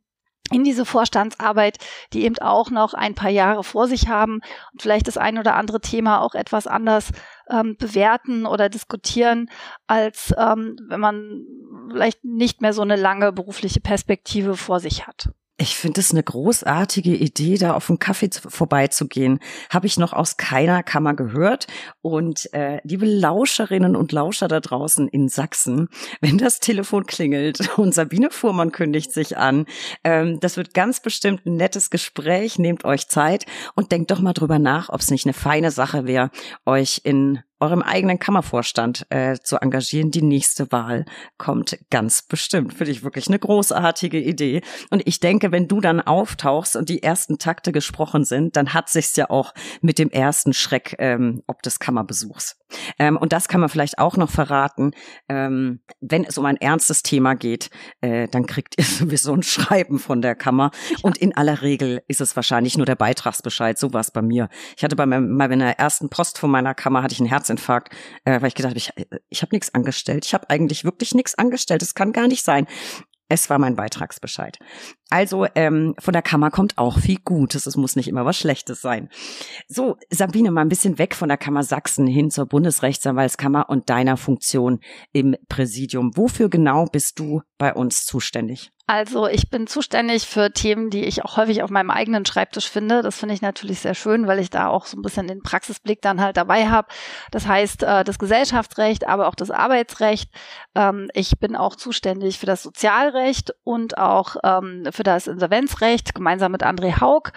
in 0.51 0.63
diese 0.63 0.85
Vorstandsarbeit, 0.85 1.79
die 2.13 2.25
eben 2.25 2.39
auch 2.39 2.71
noch 2.71 2.93
ein 2.95 3.15
paar 3.15 3.31
Jahre 3.31 3.65
vor 3.65 3.89
sich 3.89 4.09
haben 4.09 4.41
und 4.73 4.83
vielleicht 4.83 5.09
das 5.09 5.17
ein 5.17 5.39
oder 5.39 5.55
andere 5.55 5.81
Thema 5.81 6.21
auch 6.21 6.35
etwas 6.35 6.67
anders 6.67 7.13
ähm, 7.49 7.77
bewerten 7.79 8.47
oder 8.47 8.69
diskutieren, 8.69 9.49
als 9.87 10.35
ähm, 10.37 10.77
wenn 10.89 11.01
man 11.01 11.45
vielleicht 11.91 12.25
nicht 12.25 12.61
mehr 12.61 12.73
so 12.73 12.83
eine 12.83 12.97
lange 12.97 13.33
berufliche 13.33 13.81
Perspektive 13.81 14.57
vor 14.57 14.81
sich 14.81 15.07
hat. 15.07 15.31
Ich 15.57 15.77
finde 15.77 16.01
es 16.01 16.11
eine 16.11 16.25
großartige 16.25 17.15
Idee, 17.15 17.59
da 17.59 17.75
auf 17.75 17.89
einen 17.89 18.01
Kaffee 18.01 18.29
zu, 18.29 18.51
vorbeizugehen. 18.51 19.39
Habe 19.71 19.87
ich 19.87 19.97
noch 19.99 20.13
aus 20.13 20.37
keiner 20.37 20.83
Kammer 20.83 21.15
gehört. 21.15 21.69
Und 22.03 22.53
äh, 22.53 22.81
liebe 22.83 23.07
Lauscherinnen 23.07 23.95
und 23.95 24.11
Lauscher 24.11 24.49
da 24.49 24.59
draußen 24.59 25.07
in 25.07 25.29
Sachsen, 25.29 25.89
wenn 26.21 26.39
das 26.39 26.59
Telefon 26.59 27.07
klingelt 27.07 27.69
und 27.79 27.95
Sabine 27.95 28.31
Fuhrmann 28.33 28.73
kündigt 28.73 29.13
sich 29.13 29.37
an, 29.37 29.67
ähm, 30.03 30.41
das 30.41 30.57
wird 30.57 30.75
ganz 30.75 30.99
bestimmt 30.99 31.47
ein 31.47 31.55
nettes 31.55 31.89
Gespräch. 31.89 32.59
Nehmt 32.59 32.85
euch 32.85 33.07
Zeit 33.07 33.47
und 33.77 33.93
denkt 33.93 34.11
doch 34.11 34.21
mal 34.21 34.33
drüber 34.33 34.59
nach, 34.59 34.89
ob 34.89 35.03
es 35.03 35.13
nicht 35.13 35.25
eine 35.25 35.35
feine 35.35 35.71
Sache 35.71 36.05
wäre, 36.05 36.31
euch 36.67 37.03
in 37.05 37.45
eurem 37.65 37.83
eigenen 37.83 38.19
Kammervorstand 38.19 39.07
äh, 39.09 39.39
zu 39.43 39.57
engagieren. 39.57 40.11
Die 40.11 40.23
nächste 40.23 40.71
Wahl 40.71 41.07
kommt 41.39 41.79
ganz 41.91 42.23
bestimmt. 42.23 42.75
Finde 42.75 42.93
ich 42.93 43.03
wirklich 43.03 43.29
eine 43.29 43.39
großartige 43.39 44.21
Idee. 44.21 44.61
Und 44.91 45.03
ich 45.07 45.19
denke, 45.19 45.51
wenn 45.51 45.67
du 45.67 45.81
dann 45.81 46.01
auftauchst 46.01 46.77
und 46.77 46.89
die 46.91 47.03
ersten 47.03 47.39
Takte 47.39 47.73
gesprochen 47.73 48.25
sind, 48.25 48.57
dann 48.57 48.75
hat 48.75 48.91
sich's 48.91 49.17
ja 49.17 49.31
auch 49.31 49.55
mit 49.81 49.99
dem 49.99 50.11
ersten 50.11 50.53
Schreck 50.53 50.97
ähm, 50.99 51.43
ob 51.47 51.63
des 51.63 51.79
Kammerbesuchs. 51.79 52.57
Ähm, 52.99 53.17
und 53.17 53.33
das 53.33 53.49
kann 53.49 53.61
man 53.61 53.69
vielleicht 53.69 53.99
auch 53.99 54.17
noch 54.17 54.31
verraten. 54.31 54.93
Ähm, 55.29 55.81
wenn 56.01 56.25
es 56.25 56.39
um 56.39 56.45
ein 56.47 56.57
ernstes 56.57 57.03
Thema 57.03 57.35
geht, 57.35 57.71
äh, 58.01 58.29
dann 58.29 58.47
kriegt 58.47 58.75
ihr 58.79 58.85
sowieso 58.85 59.33
ein 59.33 59.43
Schreiben 59.43 59.99
von 59.99 60.23
der 60.23 60.35
Kammer. 60.35 60.71
Ja. 60.91 60.97
Und 61.03 61.19
in 61.19 61.37
aller 61.37 61.63
Regel 61.63 62.03
ist 62.09 62.21
es 62.21 62.37
wahrscheinlich 62.37 62.77
nur 62.77 62.87
der 62.87 62.97
Beitragsbescheid. 62.97 63.79
So 63.79 63.93
war 63.93 64.01
es 64.01 64.11
bei 64.11 64.23
mir. 64.23 64.49
Ich 64.77 64.85
hatte 64.85 64.97
bei 64.97 65.07
meiner 65.07 65.73
ersten 65.73 66.09
Post 66.11 66.39
von 66.39 66.51
meiner 66.51 66.75
Kammer 66.75 67.03
hatte 67.03 67.13
ich 67.13 67.21
einen 67.21 67.29
Herzinfarkt, 67.29 67.95
äh, 68.25 68.41
weil 68.41 68.49
ich 68.49 68.55
gedacht 68.55 68.71
habe, 68.71 68.79
ich, 68.79 68.91
ich 69.29 69.43
habe 69.43 69.55
nichts 69.55 69.75
angestellt. 69.75 70.25
Ich 70.25 70.35
habe 70.35 70.51
eigentlich 70.51 70.85
wirklich 70.85 71.15
nichts 71.15 71.37
angestellt. 71.37 71.83
Das 71.83 71.95
kann 71.95 72.13
gar 72.13 72.29
nicht 72.29 72.45
sein. 72.45 72.67
Es 73.29 73.49
war 73.49 73.59
mein 73.59 73.77
Beitragsbescheid. 73.77 74.59
Also 75.09 75.47
ähm, 75.55 75.95
von 75.99 76.13
der 76.13 76.23
Kammer 76.23 76.51
kommt 76.51 76.77
auch 76.77 76.99
viel 76.99 77.19
Gutes. 77.25 77.67
Es 77.67 77.77
muss 77.77 77.97
nicht 77.97 78.09
immer 78.09 78.25
was 78.25 78.37
Schlechtes 78.37 78.83
sein. 78.83 79.09
So, 79.67 79.97
Sabine, 80.11 80.51
mal 80.51 80.61
ein 80.61 80.69
bisschen 80.69 80.99
weg 80.99 81.15
von 81.15 81.29
der 81.29 81.39
Kammer 81.39 81.63
Sachsen 81.63 82.07
hin 82.07 82.31
zur 82.31 82.47
Bundesrechtsanwaltskammer 82.47 83.71
und 83.71 83.89
deiner 83.89 84.17
Funktion 84.17 84.81
im 85.13 85.37
Präsidium. 85.49 86.17
Wofür 86.17 86.49
genau 86.49 86.85
bist 86.87 87.19
du 87.19 87.43
bei 87.57 87.73
uns 87.73 88.05
zuständig? 88.05 88.73
Also 88.87 89.27
ich 89.27 89.49
bin 89.49 89.67
zuständig 89.67 90.27
für 90.27 90.53
Themen, 90.53 90.91
die 90.91 91.07
ich 91.07 91.25
auch 91.25 91.39
häufig 91.39 91.63
auf 91.63 91.71
meinem 91.71 91.91
eigenen 91.91 92.27
Schreibtisch 92.27 92.69
finde. 92.69 93.01
Das 93.01 93.19
finde 93.19 93.35
ich 93.35 93.41
natürlich 93.41 93.81
sehr 93.81 93.95
schön, 93.95 94.27
weil 94.27 94.39
ich 94.39 94.51
da 94.51 94.69
auch 94.69 94.85
so 94.85 94.99
ein 94.99 95.03
bisschen 95.03 95.27
den 95.27 95.43
Praxisblick 95.43 96.03
dann 96.03 96.21
halt 96.21 96.37
dabei 96.37 96.69
habe. 96.69 96.89
Das 97.31 97.47
heißt, 97.47 97.83
äh, 97.83 98.05
das 98.05 98.19
Gesellschaftsrecht, 98.19 99.09
aber 99.09 99.29
auch 99.29 99.37
das 99.37 99.51
Arbeitsrecht. 99.51 100.31
Ähm, 100.75 101.09
ich 101.15 101.39
bin 101.39 101.57
auch 101.57 101.77
zuständig 101.77 102.39
für 102.39 102.45
das 102.45 102.63
Sozialrecht 102.63 103.55
und 103.65 103.97
auch 103.97 104.37
ähm, 104.45 104.87
für 104.91 105.03
das 105.03 105.29
Insolvenzrecht, 105.29 106.15
gemeinsam 106.15 106.53
mit 106.53 106.63
André 106.63 107.01
Haug. 107.01 107.33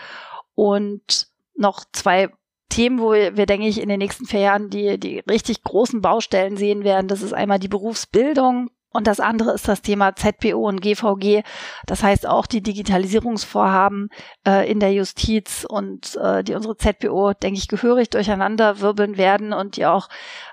Und 0.53 1.27
noch 1.55 1.85
zwei 1.93 2.29
Themen, 2.67 2.99
wo 2.99 3.13
wir, 3.13 3.45
denke 3.45 3.67
ich, 3.67 3.79
in 3.79 3.87
den 3.87 3.99
nächsten 3.99 4.25
vier 4.25 4.41
Jahren 4.41 4.69
die, 4.69 4.99
die 4.99 5.19
richtig 5.19 5.63
großen 5.63 6.01
Baustellen 6.01 6.57
sehen 6.57 6.83
werden. 6.83 7.07
Das 7.07 7.21
ist 7.21 7.33
einmal 7.33 7.59
die 7.59 7.69
Berufsbildung 7.69 8.69
und 8.91 9.07
das 9.07 9.19
andere 9.19 9.51
ist 9.51 9.67
das 9.67 9.81
Thema 9.81 10.15
ZPO 10.15 10.67
und 10.67 10.81
GVG. 10.81 11.43
Das 11.85 12.03
heißt 12.03 12.25
auch 12.27 12.47
die 12.47 12.61
Digitalisierungsvorhaben 12.61 14.09
äh, 14.45 14.69
in 14.69 14.79
der 14.79 14.93
Justiz 14.93 15.65
und 15.67 16.15
äh, 16.15 16.43
die 16.43 16.55
unsere 16.55 16.77
ZPO, 16.77 17.33
denke 17.33 17.59
ich, 17.59 17.67
gehörig 17.67 18.09
durcheinander 18.09 18.79
wirbeln 18.79 19.17
werden 19.17 19.53
und 19.53 19.77
die 19.77 19.85
auch 19.85 20.09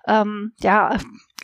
ähm, 0.06 0.52
ja 0.60 0.98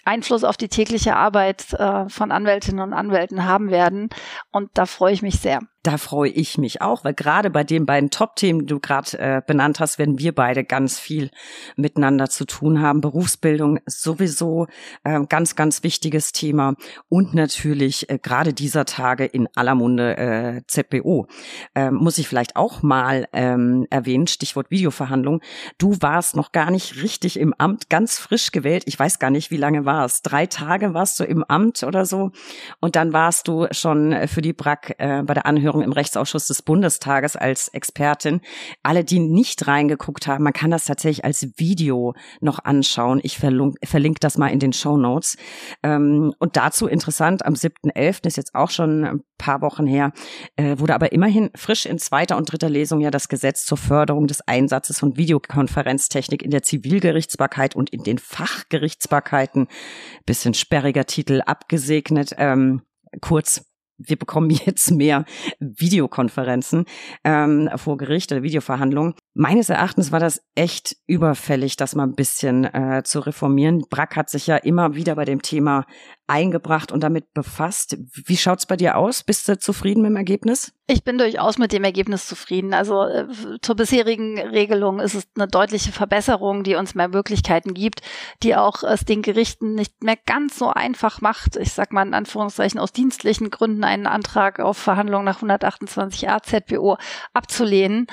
Einfluss 0.05 0.45
auf 0.45 0.57
die 0.57 0.69
tägliche 0.69 1.17
Arbeit 1.17 1.73
äh, 1.75 2.09
von 2.09 2.33
Anwältinnen 2.33 2.81
und 2.81 2.93
Anwälten 2.93 3.45
haben 3.45 3.71
werden. 3.71 4.09
Und 4.51 4.71
da 4.75 4.87
freue 4.87 5.13
ich 5.13 5.23
mich 5.23 5.39
sehr. 5.41 5.61
Da 5.83 5.97
freue 5.97 6.29
ich 6.29 6.59
mich 6.59 6.83
auch, 6.83 7.05
weil 7.05 7.15
gerade 7.15 7.49
bei 7.49 7.65
den 7.65 7.87
beiden 7.87 8.11
Top-Themen, 8.11 8.61
die 8.61 8.67
du 8.67 8.81
gerade 8.81 9.19
äh, 9.19 9.41
benannt 9.47 9.81
hast, 9.81 9.99
werden 9.99 10.19
wir 10.19 10.35
beide 10.35 10.63
ganz 10.63 10.99
viel 10.99 11.31
miteinander 11.75 12.29
zu 12.29 12.45
tun 12.45 12.83
haben. 12.83 13.01
Berufsbildung 13.01 13.79
ist 13.87 14.03
sowieso 14.03 14.67
äh, 15.05 15.25
ganz, 15.27 15.57
ganz 15.57 15.83
wichtiges 15.83 16.33
Thema 16.33 16.75
und 17.09 17.33
natürlich 17.33 18.11
äh, 18.11 18.19
gerade 18.19 18.53
dieser 18.53 18.85
Tage 18.85 19.25
in 19.25 19.49
aller 19.55 19.75
Munde 19.75 20.19
äh, 20.19 20.61
ZBO. 20.67 21.29
Ähm, 21.75 21.95
muss 21.95 22.19
ich 22.19 22.29
vielleicht 22.29 22.57
auch 22.57 22.83
mal 22.83 23.27
ähm, 23.33 23.87
erwähnen, 23.89 24.27
Stichwort 24.27 24.71
Videoverhandlung. 24.71 25.41
Du 25.79 25.97
warst 26.01 26.37
noch 26.37 26.53
gar 26.53 26.71
nicht 26.71 27.03
richtig 27.03 27.39
im 27.39 27.55
Amt, 27.57 27.89
ganz 27.89 28.19
frisch 28.19 28.53
gewählt. 28.53 28.83
Ich 28.85 28.99
weiß 28.99 29.19
gar 29.19 29.31
nicht, 29.31 29.51
wie 29.51 29.57
lange 29.57 29.87
war 29.87 30.05
es. 30.05 30.21
Drei 30.21 30.45
Tage 30.45 30.93
warst 30.93 31.19
du 31.21 31.25
im 31.25 31.43
Amt 31.43 31.85
oder 31.85 32.05
so 32.05 32.33
und 32.81 32.97
dann 32.97 33.15
warst 33.15 33.49
du 33.49 33.67
schon 33.71 34.29
für 34.29 34.43
die 34.43 34.53
BRAC 34.53 34.97
äh, 34.99 35.23
bei 35.23 35.33
der 35.33 35.47
Anhörung 35.47 35.70
Anhörung 35.71 35.83
im 35.83 35.93
Rechtsausschuss 35.93 36.49
des 36.49 36.63
Bundestages 36.63 37.37
als 37.37 37.69
Expertin. 37.69 38.41
Alle, 38.83 39.05
die 39.05 39.21
nicht 39.21 39.67
reingeguckt 39.69 40.27
haben, 40.27 40.43
man 40.43 40.53
kann 40.53 40.71
das 40.71 40.85
tatsächlich 40.85 41.25
als 41.25 41.47
Video 41.57 42.15
noch 42.41 42.65
anschauen. 42.65 43.21
Ich 43.23 43.39
verlinke 43.39 44.21
das 44.21 44.37
mal 44.37 44.49
in 44.49 44.59
den 44.59 44.73
Show 44.73 44.97
Notes. 44.97 45.37
Ähm, 45.83 46.35
und 46.39 46.57
dazu 46.57 46.89
interessant, 46.89 47.45
am 47.47 47.55
7.11. 47.55 48.27
ist 48.27 48.37
jetzt 48.37 48.55
auch 48.55 48.71
schon 48.71 49.05
ein 49.05 49.21
paar 49.39 49.63
Wochen 49.63 49.87
her, 49.87 50.13
äh, 50.57 50.79
wurde 50.79 50.95
aber 50.95 51.13
immerhin 51.13 51.51
frisch 51.55 51.87
in 51.87 51.99
zweiter 51.99 52.37
und 52.37 52.51
dritter 52.51 52.69
Lesung 52.69 53.01
ja 53.01 53.11
das 53.11 53.29
Gesetz 53.29 53.65
zur 53.65 53.79
Förderung 53.79 54.27
des 54.27 54.41
Einsatzes 54.47 54.99
von 54.99 55.17
Videokonferenztechnik 55.17 56.43
in 56.43 56.51
der 56.51 56.63
Zivilgerichtsbarkeit 56.63 57.77
und 57.77 57.91
in 57.91 58.03
den 58.03 58.19
Fachgerichtsbarkeiten, 58.19 59.69
bisschen 60.27 60.55
sperriger 60.55 61.07
Titel, 61.07 61.43
abgesegnet. 61.47 62.35
Ähm, 62.39 62.83
kurz 63.21 63.70
wir 64.07 64.17
bekommen 64.17 64.51
jetzt 64.65 64.91
mehr 64.91 65.25
Videokonferenzen 65.59 66.85
ähm, 67.25 67.71
vor 67.77 67.97
Gericht 67.97 68.33
oder 68.33 68.43
Videoverhandlungen. 68.43 69.15
Meines 69.35 69.69
Erachtens 69.69 70.13
war 70.13 70.21
das 70.21 70.43
echt 70.55 70.97
überfällig, 71.07 71.77
das 71.77 71.95
mal 71.95 72.05
ein 72.05 72.15
bisschen 72.15 72.65
äh, 72.65 73.03
zu 73.05 73.21
reformieren. 73.21 73.85
Brack 73.89 74.17
hat 74.17 74.31
sich 74.31 74.47
ja 74.47 74.57
immer 74.57 74.95
wieder 74.95 75.15
bei 75.15 75.25
dem 75.25 75.43
Thema 75.43 75.85
eingebracht 76.27 76.93
und 76.93 77.03
damit 77.03 77.33
befasst. 77.35 77.97
Wie 78.27 78.37
schaut's 78.37 78.67
bei 78.67 78.77
dir 78.77 78.97
aus? 78.97 79.23
Bist 79.25 79.49
du 79.49 79.59
zufrieden 79.59 80.03
mit 80.03 80.11
dem 80.11 80.17
Ergebnis? 80.17 80.73
Ich 80.93 81.05
bin 81.05 81.19
durchaus 81.19 81.57
mit 81.57 81.73
dem 81.73 81.85
Ergebnis 81.85 82.27
zufrieden. 82.27 82.75
Also 82.75 83.05
äh, 83.05 83.29
zur 83.63 83.77
bisherigen 83.77 84.41
Regelung 84.41 84.99
ist 84.99 85.15
es 85.15 85.29
eine 85.37 85.47
deutliche 85.47 85.93
Verbesserung, 85.93 86.65
die 86.65 86.75
uns 86.75 86.97
mehr 86.97 87.07
Möglichkeiten 87.07 87.75
gibt, 87.75 88.03
die 88.43 88.57
auch 88.57 88.83
es 88.83 89.05
den 89.05 89.23
Gerichten 89.23 89.77
nicht 89.77 90.03
mehr 90.03 90.19
ganz 90.27 90.59
so 90.59 90.69
einfach 90.69 91.21
macht. 91.21 91.55
Ich 91.55 91.75
sag 91.75 91.93
mal 91.93 92.05
in 92.05 92.13
Anführungszeichen 92.13 92.81
aus 92.81 92.91
dienstlichen 92.93 93.51
Gründen 93.51 93.85
einen 93.85 94.09
Antrag 94.09 94.59
auf 94.59 94.79
Verhandlung 94.79 95.23
nach 95.23 95.43
128a 95.43 96.43
ZBO 96.43 96.99
abzulehnen. 97.35 98.09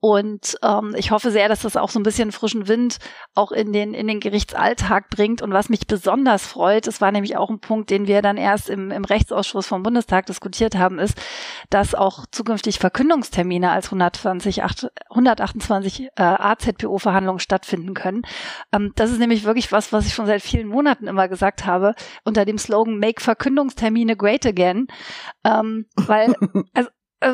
Und 0.00 0.56
ähm, 0.62 0.94
ich 0.96 1.10
hoffe 1.10 1.30
sehr, 1.30 1.48
dass 1.48 1.62
das 1.62 1.76
auch 1.76 1.90
so 1.90 1.98
ein 1.98 2.02
bisschen 2.02 2.32
frischen 2.32 2.68
Wind 2.68 2.98
auch 3.34 3.52
in 3.52 3.72
den, 3.72 3.94
in 3.94 4.06
den 4.06 4.20
Gerichtsalltag 4.20 5.10
bringt. 5.10 5.42
Und 5.42 5.52
was 5.52 5.68
mich 5.68 5.86
besonders 5.86 6.46
freut, 6.46 6.86
es 6.86 7.00
war 7.00 7.12
nämlich 7.12 7.36
auch 7.36 7.50
ein 7.50 7.60
Punkt, 7.60 7.90
den 7.90 8.06
wir 8.06 8.22
dann 8.22 8.36
erst 8.36 8.68
im, 8.68 8.90
im 8.90 9.04
Rechtsausschuss 9.04 9.66
vom 9.66 9.82
Bundestag 9.82 10.26
diskutiert 10.26 10.76
haben, 10.76 10.98
ist, 10.98 11.20
dass 11.70 11.94
auch 11.94 12.26
zukünftig 12.30 12.78
Verkündungstermine 12.78 13.70
als 13.70 13.86
120, 13.86 14.62
128 15.10 16.02
äh, 16.02 16.08
AZPO-Verhandlungen 16.16 17.40
stattfinden 17.40 17.94
können. 17.94 18.22
Ähm, 18.72 18.92
das 18.96 19.10
ist 19.10 19.18
nämlich 19.18 19.44
wirklich 19.44 19.72
was, 19.72 19.92
was 19.92 20.06
ich 20.06 20.14
schon 20.14 20.26
seit 20.26 20.42
vielen 20.42 20.68
Monaten 20.68 21.06
immer 21.06 21.28
gesagt 21.28 21.66
habe, 21.66 21.94
unter 22.24 22.44
dem 22.44 22.58
Slogan 22.58 22.98
Make 22.98 23.22
Verkündungstermine 23.22 24.16
Great 24.16 24.46
Again. 24.46 24.86
Ähm, 25.44 25.86
weil, 25.96 26.34
also 26.74 26.88
also, 26.88 26.90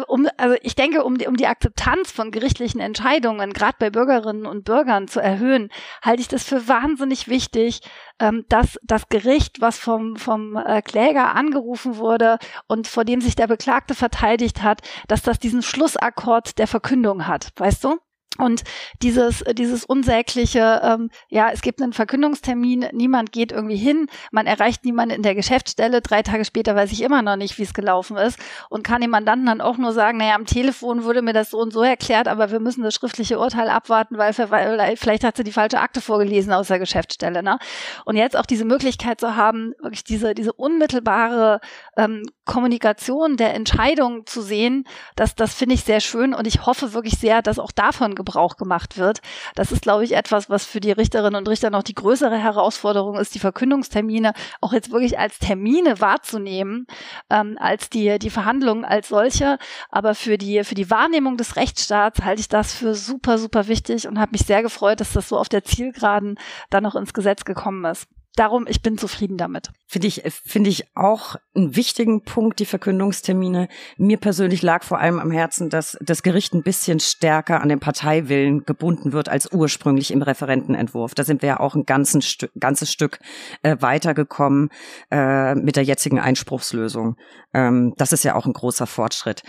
um, 0.08 0.28
also 0.36 0.56
ich 0.62 0.74
denke, 0.74 1.04
um 1.04 1.18
die, 1.18 1.26
um 1.26 1.36
die 1.36 1.46
Akzeptanz 1.46 2.10
von 2.10 2.30
gerichtlichen 2.30 2.80
Entscheidungen, 2.80 3.52
gerade 3.52 3.76
bei 3.78 3.90
Bürgerinnen 3.90 4.46
und 4.46 4.64
Bürgern 4.64 5.08
zu 5.08 5.20
erhöhen, 5.20 5.70
halte 6.02 6.22
ich 6.22 6.28
das 6.28 6.44
für 6.44 6.68
wahnsinnig 6.68 7.28
wichtig, 7.28 7.80
ähm, 8.18 8.44
dass 8.48 8.78
das 8.82 9.08
Gericht, 9.08 9.60
was 9.60 9.78
vom, 9.78 10.16
vom 10.16 10.56
äh, 10.56 10.80
Kläger 10.80 11.34
angerufen 11.34 11.98
wurde 11.98 12.38
und 12.66 12.86
vor 12.86 13.04
dem 13.04 13.20
sich 13.20 13.36
der 13.36 13.46
Beklagte 13.46 13.94
verteidigt 13.94 14.62
hat, 14.62 14.80
dass 15.08 15.22
das 15.22 15.38
diesen 15.38 15.62
Schlussakkord 15.62 16.58
der 16.58 16.66
Verkündung 16.66 17.26
hat, 17.26 17.50
weißt 17.56 17.84
du? 17.84 17.98
Und 18.38 18.64
dieses, 19.02 19.44
dieses 19.52 19.84
unsägliche, 19.84 20.80
ähm, 20.82 21.10
ja, 21.28 21.50
es 21.52 21.62
gibt 21.62 21.80
einen 21.80 21.92
Verkündungstermin, 21.92 22.86
niemand 22.92 23.32
geht 23.32 23.52
irgendwie 23.52 23.76
hin, 23.76 24.08
man 24.32 24.46
erreicht 24.46 24.84
niemanden 24.84 25.14
in 25.14 25.22
der 25.22 25.34
Geschäftsstelle, 25.34 26.00
drei 26.00 26.22
Tage 26.22 26.44
später 26.44 26.74
weiß 26.74 26.90
ich 26.92 27.02
immer 27.02 27.22
noch 27.22 27.36
nicht, 27.36 27.58
wie 27.58 27.62
es 27.62 27.74
gelaufen 27.74 28.16
ist 28.16 28.38
und 28.70 28.82
kann 28.82 29.00
dem 29.00 29.10
Mandanten 29.10 29.46
dann 29.46 29.60
auch 29.60 29.78
nur 29.78 29.92
sagen, 29.92 30.18
naja, 30.18 30.34
am 30.34 30.46
Telefon 30.46 31.04
wurde 31.04 31.22
mir 31.22 31.32
das 31.32 31.50
so 31.50 31.58
und 31.58 31.72
so 31.72 31.82
erklärt, 31.82 32.26
aber 32.26 32.50
wir 32.50 32.60
müssen 32.60 32.82
das 32.82 32.94
schriftliche 32.94 33.38
Urteil 33.38 33.68
abwarten, 33.68 34.18
weil 34.18 34.32
vielleicht 34.32 35.24
hat 35.24 35.36
sie 35.36 35.44
die 35.44 35.52
falsche 35.52 35.80
Akte 35.80 36.00
vorgelesen 36.00 36.52
aus 36.52 36.68
der 36.68 36.78
Geschäftsstelle. 36.78 37.42
Ne? 37.42 37.58
Und 38.04 38.16
jetzt 38.16 38.36
auch 38.36 38.46
diese 38.46 38.64
Möglichkeit 38.64 39.20
zu 39.20 39.36
haben, 39.36 39.74
wirklich 39.80 40.04
diese, 40.04 40.34
diese 40.34 40.52
unmittelbare 40.52 41.60
ähm, 41.96 42.24
Kommunikation 42.44 43.36
der 43.36 43.54
Entscheidung 43.54 44.26
zu 44.26 44.42
sehen, 44.42 44.86
das, 45.16 45.34
das 45.34 45.54
finde 45.54 45.74
ich 45.74 45.84
sehr 45.84 46.00
schön 46.00 46.34
und 46.34 46.46
ich 46.46 46.66
hoffe 46.66 46.92
wirklich 46.92 47.18
sehr, 47.18 47.42
dass 47.42 47.58
auch 47.58 47.72
davon 47.72 48.14
Gebrauch 48.14 48.56
gemacht 48.56 48.98
wird. 48.98 49.20
Das 49.54 49.72
ist, 49.72 49.82
glaube 49.82 50.04
ich, 50.04 50.14
etwas, 50.14 50.50
was 50.50 50.64
für 50.64 50.80
die 50.80 50.92
Richterinnen 50.92 51.36
und 51.36 51.48
Richter 51.48 51.70
noch 51.70 51.82
die 51.82 51.94
größere 51.94 52.36
Herausforderung 52.36 53.18
ist, 53.18 53.34
die 53.34 53.38
Verkündungstermine 53.38 54.32
auch 54.60 54.72
jetzt 54.72 54.92
wirklich 54.92 55.18
als 55.18 55.38
Termine 55.38 56.00
wahrzunehmen, 56.00 56.86
ähm, 57.30 57.56
als 57.58 57.88
die, 57.88 58.18
die 58.18 58.30
Verhandlungen 58.30 58.84
als 58.84 59.08
solche. 59.08 59.58
Aber 59.90 60.14
für 60.14 60.36
die, 60.36 60.64
für 60.64 60.74
die 60.74 60.90
Wahrnehmung 60.90 61.36
des 61.36 61.56
Rechtsstaats 61.56 62.22
halte 62.22 62.40
ich 62.40 62.48
das 62.48 62.74
für 62.74 62.94
super, 62.94 63.38
super 63.38 63.68
wichtig 63.68 64.06
und 64.06 64.18
habe 64.18 64.32
mich 64.32 64.42
sehr 64.42 64.62
gefreut, 64.62 65.00
dass 65.00 65.12
das 65.12 65.28
so 65.28 65.38
auf 65.38 65.48
der 65.48 65.64
Zielgeraden 65.64 66.38
dann 66.70 66.82
noch 66.82 66.94
ins 66.94 67.14
Gesetz 67.14 67.44
gekommen 67.44 67.84
ist 67.86 68.06
darum, 68.36 68.66
ich 68.68 68.82
bin 68.82 68.98
zufrieden 68.98 69.36
damit. 69.36 69.70
Finde 69.86 70.08
ich, 70.08 70.22
finde 70.44 70.70
ich 70.70 70.84
auch 70.96 71.36
einen 71.54 71.76
wichtigen 71.76 72.22
Punkt, 72.22 72.58
die 72.58 72.64
Verkündungstermine. 72.64 73.68
Mir 73.96 74.18
persönlich 74.18 74.62
lag 74.62 74.82
vor 74.82 74.98
allem 74.98 75.18
am 75.18 75.30
Herzen, 75.30 75.70
dass 75.70 75.96
das 76.00 76.22
Gericht 76.22 76.54
ein 76.54 76.62
bisschen 76.62 77.00
stärker 77.00 77.60
an 77.60 77.68
den 77.68 77.80
Parteiwillen 77.80 78.64
gebunden 78.64 79.12
wird 79.12 79.28
als 79.28 79.52
ursprünglich 79.52 80.10
im 80.10 80.22
Referentenentwurf. 80.22 81.14
Da 81.14 81.24
sind 81.24 81.42
wir 81.42 81.48
ja 81.48 81.60
auch 81.60 81.74
ein 81.74 81.84
ganzes, 81.84 82.26
Stück, 82.26 82.50
ganzes 82.58 82.90
Stück 82.90 83.18
äh, 83.62 83.76
weitergekommen 83.80 84.70
äh, 85.10 85.54
mit 85.54 85.76
der 85.76 85.84
jetzigen 85.84 86.18
Einspruchslösung. 86.18 87.16
Ähm, 87.52 87.94
das 87.96 88.12
ist 88.12 88.24
ja 88.24 88.34
auch 88.34 88.46
ein 88.46 88.52
großer 88.52 88.86
Fortschritt. 88.86 89.42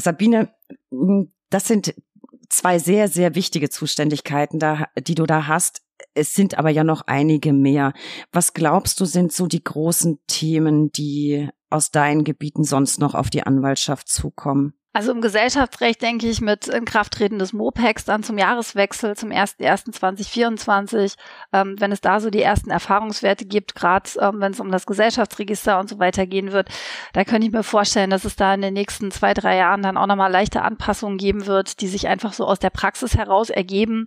Sabine, 0.00 0.54
das 1.50 1.66
sind 1.66 1.94
zwei 2.52 2.78
sehr, 2.78 3.08
sehr 3.08 3.34
wichtige 3.34 3.70
Zuständigkeiten, 3.70 4.58
da, 4.58 4.86
die 4.98 5.14
du 5.14 5.26
da 5.26 5.46
hast. 5.46 5.82
Es 6.14 6.34
sind 6.34 6.58
aber 6.58 6.70
ja 6.70 6.84
noch 6.84 7.02
einige 7.06 7.52
mehr. 7.52 7.92
Was 8.32 8.54
glaubst 8.54 9.00
du, 9.00 9.04
sind 9.04 9.32
so 9.32 9.46
die 9.46 9.64
großen 9.64 10.20
Themen, 10.26 10.92
die 10.92 11.48
aus 11.70 11.90
deinen 11.90 12.24
Gebieten 12.24 12.64
sonst 12.64 13.00
noch 13.00 13.14
auf 13.14 13.30
die 13.30 13.44
Anwaltschaft 13.44 14.08
zukommen? 14.08 14.74
Also 14.94 15.10
im 15.10 15.22
Gesellschaftsrecht 15.22 16.02
denke 16.02 16.28
ich 16.28 16.42
mit 16.42 16.68
Inkrafttreten 16.68 17.38
des 17.38 17.54
MOPEX 17.54 18.04
dann 18.04 18.22
zum 18.22 18.36
Jahreswechsel, 18.36 19.16
zum 19.16 19.30
1.1.2024, 19.30 21.16
ähm, 21.54 21.76
wenn 21.78 21.92
es 21.92 22.02
da 22.02 22.20
so 22.20 22.28
die 22.28 22.42
ersten 22.42 22.68
Erfahrungswerte 22.68 23.46
gibt, 23.46 23.74
gerade 23.74 24.10
ähm, 24.20 24.40
wenn 24.40 24.52
es 24.52 24.60
um 24.60 24.70
das 24.70 24.84
Gesellschaftsregister 24.84 25.80
und 25.80 25.88
so 25.88 25.98
weiter 25.98 26.26
gehen 26.26 26.52
wird, 26.52 26.68
da 27.14 27.24
könnte 27.24 27.46
ich 27.46 27.52
mir 27.54 27.62
vorstellen, 27.62 28.10
dass 28.10 28.26
es 28.26 28.36
da 28.36 28.52
in 28.52 28.60
den 28.60 28.74
nächsten 28.74 29.10
zwei, 29.10 29.32
drei 29.32 29.56
Jahren 29.56 29.80
dann 29.80 29.96
auch 29.96 30.06
nochmal 30.06 30.30
leichte 30.30 30.60
Anpassungen 30.60 31.16
geben 31.16 31.46
wird, 31.46 31.80
die 31.80 31.88
sich 31.88 32.06
einfach 32.06 32.34
so 32.34 32.44
aus 32.44 32.58
der 32.58 32.70
Praxis 32.70 33.16
heraus 33.16 33.48
ergeben. 33.48 34.06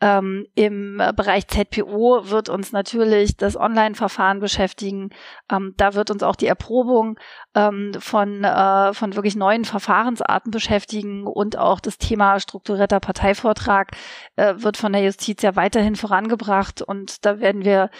Ähm, 0.00 0.48
Im 0.56 1.00
Bereich 1.14 1.46
ZPO 1.46 2.30
wird 2.30 2.48
uns 2.48 2.72
natürlich 2.72 3.36
das 3.36 3.56
Online-Verfahren 3.56 4.40
beschäftigen. 4.40 5.10
Ähm, 5.52 5.74
da 5.76 5.94
wird 5.94 6.10
uns 6.10 6.24
auch 6.24 6.34
die 6.34 6.48
Erprobung 6.48 7.16
ähm, 7.54 7.92
von, 8.00 8.42
äh, 8.42 8.92
von 8.92 9.14
wirklich 9.14 9.36
neuen 9.36 9.64
Verfahren 9.64 10.15
Verfahrensarten 10.16 10.50
beschäftigen 10.50 11.26
und 11.26 11.56
auch 11.58 11.80
das 11.80 11.98
Thema 11.98 12.40
strukturierter 12.40 13.00
Parteivortrag 13.00 13.92
äh, 14.36 14.54
wird 14.58 14.76
von 14.76 14.92
der 14.92 15.02
Justiz 15.02 15.42
ja 15.42 15.56
weiterhin 15.56 15.96
vorangebracht 15.96 16.82
und 16.82 17.24
da 17.24 17.40
werden 17.40 17.64
wir 17.64 17.90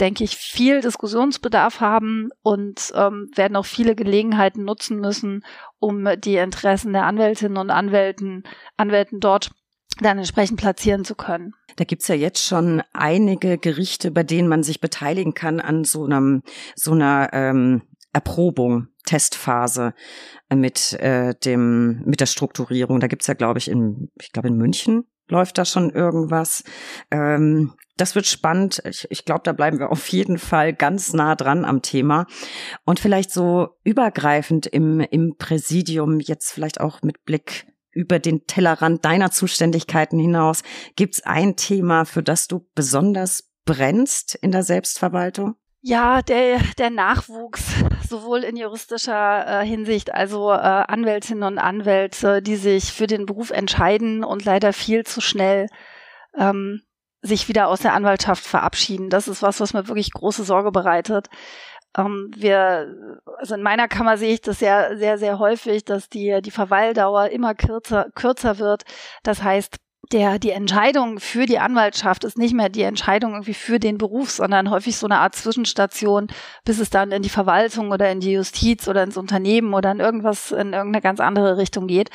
denke 0.00 0.22
ich, 0.22 0.36
viel 0.36 0.80
Diskussionsbedarf 0.80 1.80
haben 1.80 2.30
und 2.42 2.92
ähm, 2.94 3.28
werden 3.34 3.56
auch 3.56 3.66
viele 3.66 3.96
Gelegenheiten 3.96 4.62
nutzen 4.62 5.00
müssen, 5.00 5.44
um 5.80 6.06
die 6.18 6.36
Interessen 6.36 6.92
der 6.92 7.04
Anwältinnen 7.04 7.56
und 7.56 7.70
Anwälten, 7.70 8.44
Anwälten 8.76 9.18
dort 9.18 9.50
dann 10.00 10.18
entsprechend 10.18 10.60
platzieren 10.60 11.04
zu 11.04 11.16
können. 11.16 11.54
Da 11.74 11.82
gibt's 11.82 12.06
ja 12.06 12.14
jetzt 12.14 12.46
schon 12.46 12.80
einige 12.92 13.58
Gerichte, 13.58 14.12
bei 14.12 14.22
denen 14.22 14.46
man 14.46 14.62
sich 14.62 14.80
beteiligen 14.80 15.34
kann 15.34 15.58
an 15.58 15.82
so 15.82 16.04
einem 16.04 16.44
so 16.76 16.92
einer 16.92 17.30
ähm, 17.32 17.82
Erprobung, 18.12 18.88
Testphase 19.08 19.94
mit 20.54 20.92
äh, 20.94 21.34
dem 21.44 22.02
mit 22.04 22.20
der 22.20 22.26
Strukturierung. 22.26 23.00
Da 23.00 23.06
gibt's 23.06 23.26
ja, 23.26 23.34
glaube 23.34 23.58
ich, 23.58 23.70
in 23.70 24.10
ich 24.20 24.32
glaube 24.32 24.48
in 24.48 24.56
München 24.56 25.04
läuft 25.30 25.58
da 25.58 25.64
schon 25.64 25.90
irgendwas. 25.90 26.64
Ähm, 27.10 27.74
das 27.96 28.14
wird 28.14 28.26
spannend. 28.26 28.82
Ich, 28.84 29.06
ich 29.10 29.24
glaube, 29.24 29.42
da 29.44 29.52
bleiben 29.52 29.78
wir 29.78 29.90
auf 29.92 30.08
jeden 30.08 30.38
Fall 30.38 30.72
ganz 30.72 31.12
nah 31.12 31.34
dran 31.34 31.64
am 31.64 31.82
Thema. 31.82 32.26
Und 32.84 33.00
vielleicht 33.00 33.30
so 33.30 33.68
übergreifend 33.84 34.66
im, 34.66 35.00
im 35.00 35.36
Präsidium, 35.38 36.20
jetzt 36.20 36.52
vielleicht 36.52 36.80
auch 36.80 37.02
mit 37.02 37.24
Blick 37.24 37.66
über 37.92 38.18
den 38.18 38.46
Tellerrand 38.46 39.04
deiner 39.04 39.30
Zuständigkeiten 39.30 40.18
hinaus, 40.18 40.62
gibt's 40.94 41.22
ein 41.22 41.56
Thema, 41.56 42.04
für 42.04 42.22
das 42.22 42.46
du 42.46 42.66
besonders 42.74 43.50
brennst 43.64 44.34
in 44.36 44.52
der 44.52 44.62
Selbstverwaltung? 44.62 45.56
Ja, 45.80 46.22
der, 46.22 46.60
der 46.76 46.90
Nachwuchs, 46.90 47.62
sowohl 48.08 48.44
in 48.44 48.56
juristischer 48.56 49.62
äh, 49.62 49.66
Hinsicht, 49.66 50.12
also 50.12 50.50
äh, 50.50 50.56
Anwältinnen 50.56 51.44
und 51.44 51.58
Anwälte, 51.58 52.42
die 52.42 52.56
sich 52.56 52.92
für 52.92 53.06
den 53.06 53.26
Beruf 53.26 53.50
entscheiden 53.50 54.24
und 54.24 54.44
leider 54.44 54.72
viel 54.72 55.04
zu 55.04 55.20
schnell 55.20 55.68
ähm, 56.36 56.82
sich 57.22 57.48
wieder 57.48 57.68
aus 57.68 57.80
der 57.80 57.94
Anwaltschaft 57.94 58.44
verabschieden. 58.44 59.10
Das 59.10 59.28
ist 59.28 59.42
was, 59.42 59.60
was 59.60 59.74
mir 59.74 59.88
wirklich 59.88 60.12
große 60.12 60.44
Sorge 60.44 60.70
bereitet. 60.70 61.28
Ähm, 61.96 62.30
wir, 62.36 62.94
also 63.38 63.54
in 63.54 63.62
meiner 63.62 63.88
Kammer 63.88 64.16
sehe 64.18 64.34
ich 64.34 64.40
das 64.40 64.58
sehr, 64.58 64.96
sehr, 64.98 65.18
sehr 65.18 65.38
häufig, 65.38 65.84
dass 65.84 66.08
die, 66.08 66.40
die 66.42 66.50
Verweildauer 66.50 67.28
immer 67.30 67.54
kürzer, 67.54 68.10
kürzer 68.14 68.58
wird. 68.58 68.84
Das 69.22 69.42
heißt, 69.42 69.78
der, 70.12 70.38
die 70.38 70.50
Entscheidung 70.50 71.20
für 71.20 71.46
die 71.46 71.58
Anwaltschaft 71.58 72.24
ist 72.24 72.38
nicht 72.38 72.54
mehr 72.54 72.68
die 72.68 72.82
Entscheidung 72.82 73.32
irgendwie 73.32 73.54
für 73.54 73.78
den 73.78 73.98
Beruf, 73.98 74.30
sondern 74.30 74.70
häufig 74.70 74.96
so 74.96 75.06
eine 75.06 75.18
Art 75.18 75.34
Zwischenstation, 75.34 76.28
bis 76.64 76.78
es 76.78 76.90
dann 76.90 77.12
in 77.12 77.22
die 77.22 77.28
Verwaltung 77.28 77.90
oder 77.90 78.10
in 78.10 78.20
die 78.20 78.32
Justiz 78.32 78.88
oder 78.88 79.02
ins 79.02 79.16
Unternehmen 79.16 79.74
oder 79.74 79.90
in 79.90 80.00
irgendwas, 80.00 80.50
in 80.50 80.72
irgendeine 80.72 81.02
ganz 81.02 81.20
andere 81.20 81.56
Richtung 81.58 81.86
geht. 81.86 82.10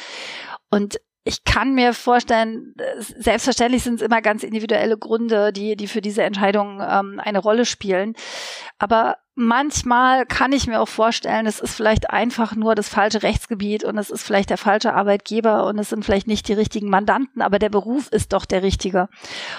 Und 0.71 0.99
ich 1.25 1.45
kann 1.45 1.73
mir 1.73 1.93
vorstellen, 1.93 2.75
selbstverständlich 2.99 3.83
sind 3.83 3.95
es 3.95 4.01
immer 4.01 4.21
ganz 4.21 4.43
individuelle 4.43 4.97
Gründe, 4.97 5.53
die, 5.53 5.77
die 5.77 5.87
für 5.87 6.01
diese 6.01 6.23
Entscheidung 6.23 6.81
ähm, 6.81 7.21
eine 7.23 7.39
Rolle 7.39 7.65
spielen. 7.65 8.13
Aber 8.77 9.17
manchmal 9.33 10.25
kann 10.25 10.51
ich 10.51 10.67
mir 10.67 10.81
auch 10.81 10.87
vorstellen, 10.87 11.45
es 11.45 11.61
ist 11.61 11.75
vielleicht 11.75 12.09
einfach 12.09 12.55
nur 12.55 12.75
das 12.75 12.89
falsche 12.89 13.23
Rechtsgebiet 13.23 13.85
und 13.85 13.97
es 13.97 14.09
ist 14.09 14.23
vielleicht 14.23 14.49
der 14.49 14.57
falsche 14.57 14.93
Arbeitgeber 14.93 15.65
und 15.65 15.79
es 15.79 15.89
sind 15.89 16.03
vielleicht 16.03 16.27
nicht 16.27 16.49
die 16.49 16.53
richtigen 16.53 16.89
Mandanten, 16.89 17.41
aber 17.41 17.57
der 17.57 17.69
Beruf 17.69 18.09
ist 18.09 18.33
doch 18.33 18.43
der 18.43 18.61
richtige. 18.61 19.07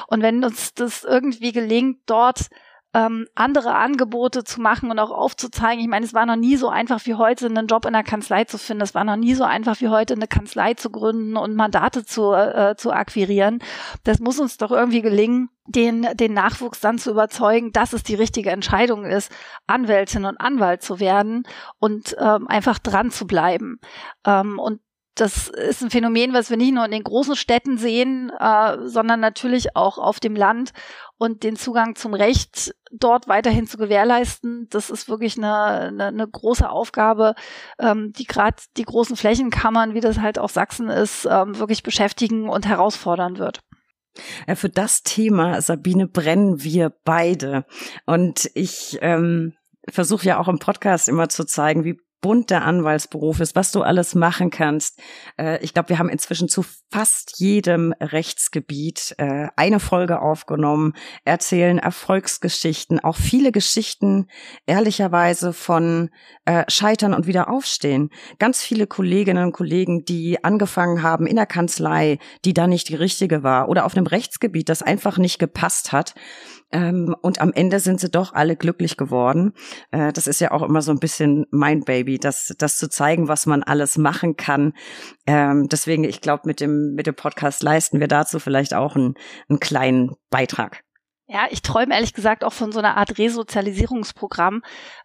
Und 0.07 0.21
wenn 0.21 0.45
uns 0.45 0.75
das 0.75 1.03
irgendwie 1.03 1.53
gelingt, 1.53 2.01
dort 2.05 2.49
ähm, 2.95 3.27
andere 3.35 3.75
Angebote 3.75 4.45
zu 4.45 4.61
machen 4.61 4.91
und 4.91 4.99
auch 5.01 5.11
aufzuzeigen. 5.11 5.81
Ich 5.83 5.89
meine, 5.89 6.07
es 6.07 6.15
war 6.15 6.27
noch 6.27 6.37
nie 6.37 6.57
so 6.57 6.69
einfach 6.69 7.05
wie 7.07 7.15
heute, 7.15 7.47
einen 7.47 7.67
Job 7.67 7.85
in 7.87 7.93
der 7.93 8.05
Kanzlei 8.05 8.45
zu 8.45 8.57
finden. 8.57 8.83
Es 8.83 8.95
war 8.95 9.03
noch 9.03 9.17
nie 9.17 9.35
so 9.35 9.43
einfach 9.43 9.81
wie 9.81 9.89
heute, 9.89 10.15
eine 10.15 10.29
Kanzlei 10.29 10.75
zu 10.75 10.91
gründen 10.91 11.37
und 11.37 11.57
Mandate 11.57 12.05
zu, 12.05 12.33
äh, 12.33 12.77
zu 12.77 12.93
akquirieren. 12.93 13.59
Das 14.05 14.21
muss 14.21 14.39
uns 14.39 14.59
doch 14.59 14.71
irgendwie 14.71 15.03
gelingen, 15.03 15.51
den, 15.67 16.07
den 16.15 16.35
Nachwuchs 16.35 16.81
dann 16.81 16.99
zu 16.99 17.11
überzeugen, 17.11 17.73
dass 17.73 17.93
es 17.95 18.05
die 18.05 18.15
richtige 18.15 18.51
Entscheidung 18.51 19.05
ist, 19.05 19.33
Anwältin 19.67 20.25
und 20.25 20.41
Anwalt 20.41 20.83
zu 20.83 21.01
werden 21.01 21.45
und 21.79 22.15
ähm, 22.21 22.47
einfach 22.47 22.79
dran 22.79 23.11
zu 23.11 23.27
bleiben. 23.27 23.81
Ähm, 24.25 24.59
und 24.59 24.81
das 25.15 25.49
ist 25.49 25.83
ein 25.83 25.91
Phänomen, 25.91 26.33
was 26.33 26.51
wir 26.51 26.57
nicht 26.57 26.75
nur 26.75 26.85
in 26.85 26.91
den 26.91 27.05
großen 27.05 27.37
Städten 27.37 27.79
sehen, 27.79 28.33
äh, 28.39 28.79
sondern 28.85 29.21
natürlich 29.21 29.77
auch 29.77 29.99
auf 29.99 30.19
dem 30.19 30.35
Land 30.35 30.73
und 31.19 31.45
den 31.45 31.57
Zugang 31.57 31.95
zum 31.95 32.15
Recht 32.15 32.75
dort 32.91 33.29
weiterhin 33.29 33.67
zu 33.67 33.77
gewährleisten. 33.77 34.67
Das 34.71 34.91
ist 34.91 35.09
wirklich 35.09 35.39
eine, 35.39 35.55
eine, 35.55 36.07
eine 36.07 36.29
große 36.29 36.69
Aufgabe, 36.69 37.35
ähm, 37.79 38.13
die 38.13 38.25
gerade 38.25 38.57
die 38.77 38.85
großen 38.85 39.17
Flächenkammern, 39.17 39.95
wie 39.95 40.01
das 40.01 40.19
halt 40.19 40.39
auch 40.39 40.51
Sachsen 40.51 40.89
ist, 40.89 41.27
ähm, 41.31 41.59
wirklich 41.59 41.85
beschäftigen 41.85 42.49
und 42.49 42.67
herausfordern 42.67 43.39
wird. 43.39 43.61
Ja, 44.47 44.55
für 44.57 44.69
das 44.69 45.03
Thema, 45.03 45.61
Sabine, 45.61 46.07
brennen 46.07 46.63
wir 46.63 46.93
beide. 47.05 47.67
Und 48.07 48.51
ich 48.55 48.99
ähm, 49.01 49.55
versuche 49.89 50.27
ja 50.27 50.39
auch 50.39 50.49
im 50.49 50.59
Podcast 50.59 51.09
immer 51.09 51.29
zu 51.29 51.45
zeigen, 51.45 51.85
wie 51.85 51.99
bunt 52.25 52.49
der 52.49 52.65
Anwaltsberuf 52.65 53.41
ist, 53.41 53.55
was 53.55 53.71
du 53.71 53.83
alles 53.83 54.15
machen 54.15 54.49
kannst. 54.49 54.99
Äh, 55.39 55.63
ich 55.63 55.75
glaube, 55.75 55.91
wir 55.91 55.99
haben 55.99 56.09
inzwischen 56.09 56.49
zu 56.49 56.65
fast 56.91 57.39
jedem 57.39 57.93
Rechtsgebiet 58.01 59.15
äh, 59.19 59.49
eine 59.57 59.79
Folge 59.79 60.23
aufgenommen, 60.23 60.95
erzählen 61.27 61.77
Erfolgsgeschichten, 61.79 62.99
auch 62.99 63.17
viele 63.17 63.53
Geschichten 63.53 64.29
ehrlicherweise 64.65 65.53
von 65.53 66.09
äh, 66.47 66.65
Scheitern 66.69 67.13
und 67.13 67.27
wieder 67.27 67.51
aufstehen. 67.51 68.09
Ganz 68.39 68.63
viele 68.63 68.87
Kolleginnen 68.87 69.45
und 69.45 69.53
Kollegen, 69.53 70.07
die 70.07 70.43
angefangen 70.43 71.03
haben 71.03 71.27
in 71.27 71.37
der 71.37 71.45
Kanzlei, 71.45 72.19
die 72.47 72.55
da 72.55 72.67
nicht 72.67 72.89
die 72.89 72.95
richtige 72.95 73.43
war 73.43 73.69
oder 73.69 73.85
auf 73.85 73.99
einem 73.99 74.07
Rechtsgebiet, 74.07 74.71
das 74.71 74.81
einfach 74.81 75.19
nicht 75.19 75.39
gepasst 75.39 75.93
hat 75.93 76.15
ähm, 76.75 77.15
und 77.23 77.41
am 77.41 77.53
Ende 77.53 77.79
sind 77.79 78.01
sie 78.01 78.11
doch 78.11 78.35
alle 78.35 78.57
glücklich 78.57 78.97
geworden. 78.97 79.53
Äh, 79.93 80.13
das 80.13 80.27
ist 80.27 80.41
ja 80.41 80.51
auch 80.51 80.63
immer 80.63 80.83
so 80.83 80.91
ein 80.91 80.99
bisschen 80.99 81.47
mein 81.53 81.85
Baby, 81.85 82.19
das, 82.19 82.53
das 82.59 82.79
zu 82.79 82.91
zeigen, 82.91 83.29
was 83.29 83.47
man 83.47 83.63
alles 83.63 83.97
machen 83.97 84.37
kann. 84.37 84.73
Ähm, 85.25 85.69
deswegen, 85.69 86.03
ich 86.03 86.21
glaube, 86.21 86.43
mit 86.47 86.61
dem, 86.61 86.95
mit 86.95 87.07
dem 87.07 87.15
Podcast 87.15 87.63
leisten 87.63 88.01
wir 88.01 88.09
dazu 88.09 88.41
vielleicht 88.41 88.75
auch 88.75 88.97
einen, 88.97 89.15
einen 89.49 89.61
kleinen 89.61 90.17
Beitrag. 90.31 90.83
Ja, 91.27 91.47
ich 91.49 91.63
träume 91.63 91.95
ehrlich 91.95 92.13
gesagt 92.13 92.45
auch 92.45 92.53
von 92.53 92.73
so 92.73 92.81
einer 92.81 92.97
Art 92.97 93.19
Resozialisierungsprogramm. 93.19 94.63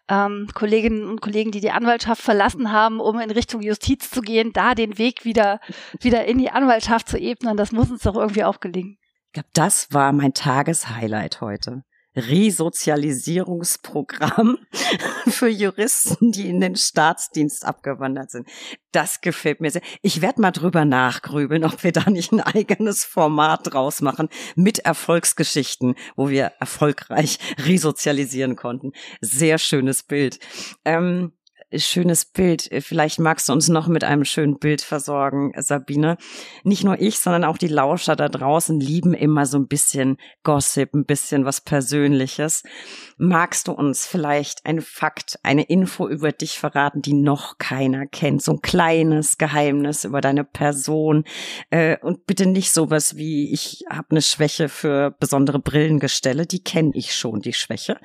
Ähm, 0.08 0.48
Kolleginnen 0.52 1.04
und 1.04 1.20
Kollegen, 1.20 1.52
die 1.52 1.60
die 1.60 1.70
Anwaltschaft 1.70 2.20
verlassen 2.20 2.72
haben, 2.72 3.00
um 3.00 3.20
in 3.20 3.30
Richtung 3.30 3.62
Justiz 3.62 4.10
zu 4.10 4.20
gehen, 4.20 4.52
da 4.52 4.74
den 4.74 4.98
Weg 4.98 5.24
wieder, 5.24 5.60
wieder 6.00 6.26
in 6.26 6.36
die 6.38 6.50
Anwaltschaft 6.50 7.08
zu 7.08 7.16
ebnen, 7.16 7.56
das 7.56 7.72
muss 7.72 7.90
uns 7.90 8.02
doch 8.02 8.16
irgendwie 8.16 8.44
auch 8.44 8.58
gelingen. 8.58 8.99
Ich 9.30 9.34
glaube, 9.34 9.48
das 9.52 9.92
war 9.92 10.10
mein 10.10 10.34
Tageshighlight 10.34 11.40
heute. 11.40 11.84
Resozialisierungsprogramm 12.16 14.58
für 15.28 15.46
Juristen, 15.46 16.32
die 16.32 16.48
in 16.48 16.60
den 16.60 16.74
Staatsdienst 16.74 17.64
abgewandert 17.64 18.32
sind. 18.32 18.48
Das 18.90 19.20
gefällt 19.20 19.60
mir 19.60 19.70
sehr. 19.70 19.82
Ich 20.02 20.20
werde 20.20 20.40
mal 20.40 20.50
drüber 20.50 20.84
nachgrübeln, 20.84 21.64
ob 21.64 21.84
wir 21.84 21.92
da 21.92 22.10
nicht 22.10 22.32
ein 22.32 22.40
eigenes 22.40 23.04
Format 23.04 23.72
draus 23.72 24.00
machen 24.00 24.28
mit 24.56 24.80
Erfolgsgeschichten, 24.80 25.94
wo 26.16 26.28
wir 26.28 26.46
erfolgreich 26.58 27.38
resozialisieren 27.64 28.56
konnten. 28.56 28.90
Sehr 29.20 29.58
schönes 29.58 30.02
Bild. 30.02 30.40
Ähm, 30.84 31.34
schönes 31.78 32.24
Bild. 32.24 32.68
Vielleicht 32.80 33.18
magst 33.18 33.48
du 33.48 33.52
uns 33.52 33.68
noch 33.68 33.86
mit 33.86 34.04
einem 34.04 34.24
schönen 34.24 34.58
Bild 34.58 34.82
versorgen, 34.82 35.52
Sabine. 35.56 36.16
Nicht 36.64 36.84
nur 36.84 37.00
ich, 37.00 37.18
sondern 37.18 37.44
auch 37.44 37.58
die 37.58 37.68
Lauscher 37.68 38.16
da 38.16 38.28
draußen 38.28 38.80
lieben 38.80 39.14
immer 39.14 39.46
so 39.46 39.58
ein 39.58 39.68
bisschen 39.68 40.16
Gossip, 40.42 40.94
ein 40.94 41.04
bisschen 41.04 41.44
was 41.44 41.60
Persönliches. 41.60 42.62
Magst 43.18 43.68
du 43.68 43.72
uns 43.72 44.06
vielleicht 44.06 44.66
ein 44.66 44.80
Fakt, 44.80 45.38
eine 45.42 45.62
Info 45.62 46.08
über 46.08 46.32
dich 46.32 46.58
verraten, 46.58 47.02
die 47.02 47.14
noch 47.14 47.58
keiner 47.58 48.06
kennt? 48.06 48.42
So 48.42 48.52
ein 48.52 48.62
kleines 48.62 49.38
Geheimnis 49.38 50.04
über 50.04 50.20
deine 50.20 50.44
Person. 50.44 51.24
Äh, 51.70 51.98
und 52.02 52.26
bitte 52.26 52.46
nicht 52.46 52.72
sowas 52.72 53.16
wie, 53.16 53.52
ich 53.52 53.84
habe 53.88 54.08
eine 54.10 54.22
Schwäche 54.22 54.68
für 54.68 55.12
besondere 55.20 55.58
Brillengestelle. 55.60 56.46
Die 56.46 56.62
kenne 56.62 56.90
ich 56.94 57.14
schon, 57.14 57.40
die 57.40 57.52
Schwäche. 57.52 57.98